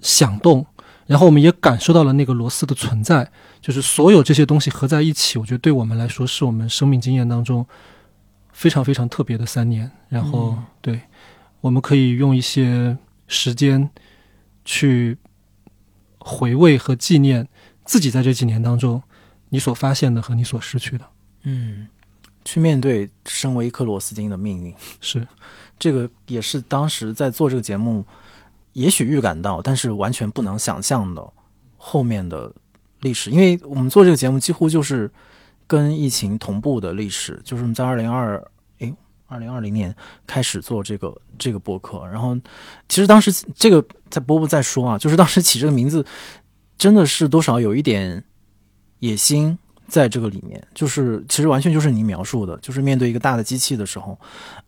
[0.00, 0.66] 响动，
[1.06, 3.30] 然后我们也感受到了那个螺丝的存在，
[3.60, 7.64] 就是所有这些东西合在一起，我觉得对我们来说是我们生命经验当中
[8.52, 9.90] 非常非常特别的三年。
[10.08, 11.00] 然后，对，
[11.60, 12.96] 我们可以用一些
[13.26, 13.90] 时间
[14.64, 15.16] 去
[16.18, 17.48] 回味和纪念
[17.84, 19.02] 自己在这几年当中
[19.48, 21.04] 你所发现的和你所失去的。
[21.42, 21.88] 嗯，
[22.44, 25.26] 去面对身为一颗螺丝钉的命运是。
[25.78, 28.04] 这个也是当时在做这个节目，
[28.74, 31.32] 也许预感到，但是完全不能想象的
[31.76, 32.52] 后面的
[33.00, 33.32] 历史。
[33.32, 35.10] 因为我们做这个节目几乎就是
[35.72, 38.36] 跟疫情同步的历史，就是我们在二零二
[38.80, 38.94] 哎
[39.26, 39.94] 二零二零年
[40.26, 42.06] 开始做这个这个播客。
[42.08, 42.36] 然后
[42.90, 46.04] 其实当时这个在波波在说啊，就是当时起这个名字
[46.76, 48.22] 真的是多少有一点
[48.98, 49.58] 野心。
[49.88, 54.18] 在这个里面，就是其实完全就是你描述的，就是面对一个大的机器的时候，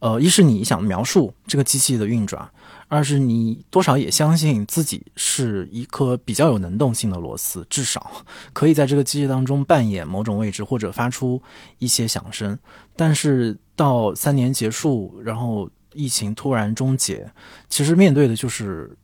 [0.00, 2.46] 呃，一是你想描述这个机器的运转，
[2.88, 8.10] 二是你多少也相信自己是一颗比较有能动性的螺丝，至少
[8.52, 11.42] 可以在这个机器当中扮演某种位置或者发出
[11.78, 12.58] 一些响声。
[12.96, 17.30] 但是到三年结束，然后疫情突然终结，
[17.68, 18.96] 其实面对的就是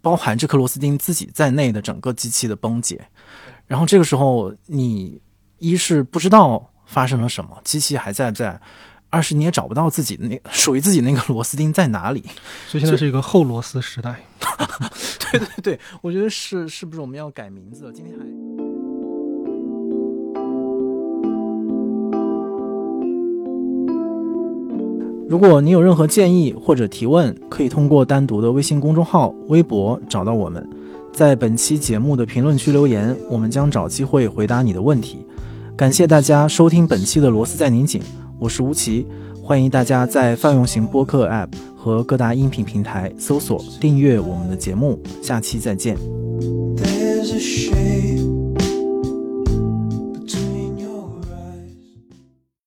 [0.00, 3.04] 包含这颗螺丝钉自己在内的整个机器的崩解。
[3.66, 5.20] 然后这个时候你。
[5.62, 8.60] 一是不知道发生了什么，机器还在不在；
[9.12, 12.24] 二是你也找不到自己那属于自己那个螺丝钉在哪里。
[12.66, 14.24] 所以现在是一个后螺丝时代。
[15.30, 17.92] 对对对，我觉得是是不是我们要改名字了？
[17.92, 18.24] 今天还，
[25.28, 30.66] 如果你有任何建议或者提问，可以通过单独的微信公众号、微博找到我们。
[31.12, 35.26] 在本期节目的评论区留言，我们将找机会回答你的问题。
[35.76, 38.00] 感谢大家收听本期的《螺丝在拧紧》，
[38.42, 39.06] 我是吴奇，
[39.40, 41.46] 欢迎大家在泛用型播客 App
[41.76, 45.96] 和各大音频平台搜索订阅我们的节目，下期再见。
[46.76, 48.31] There's a shade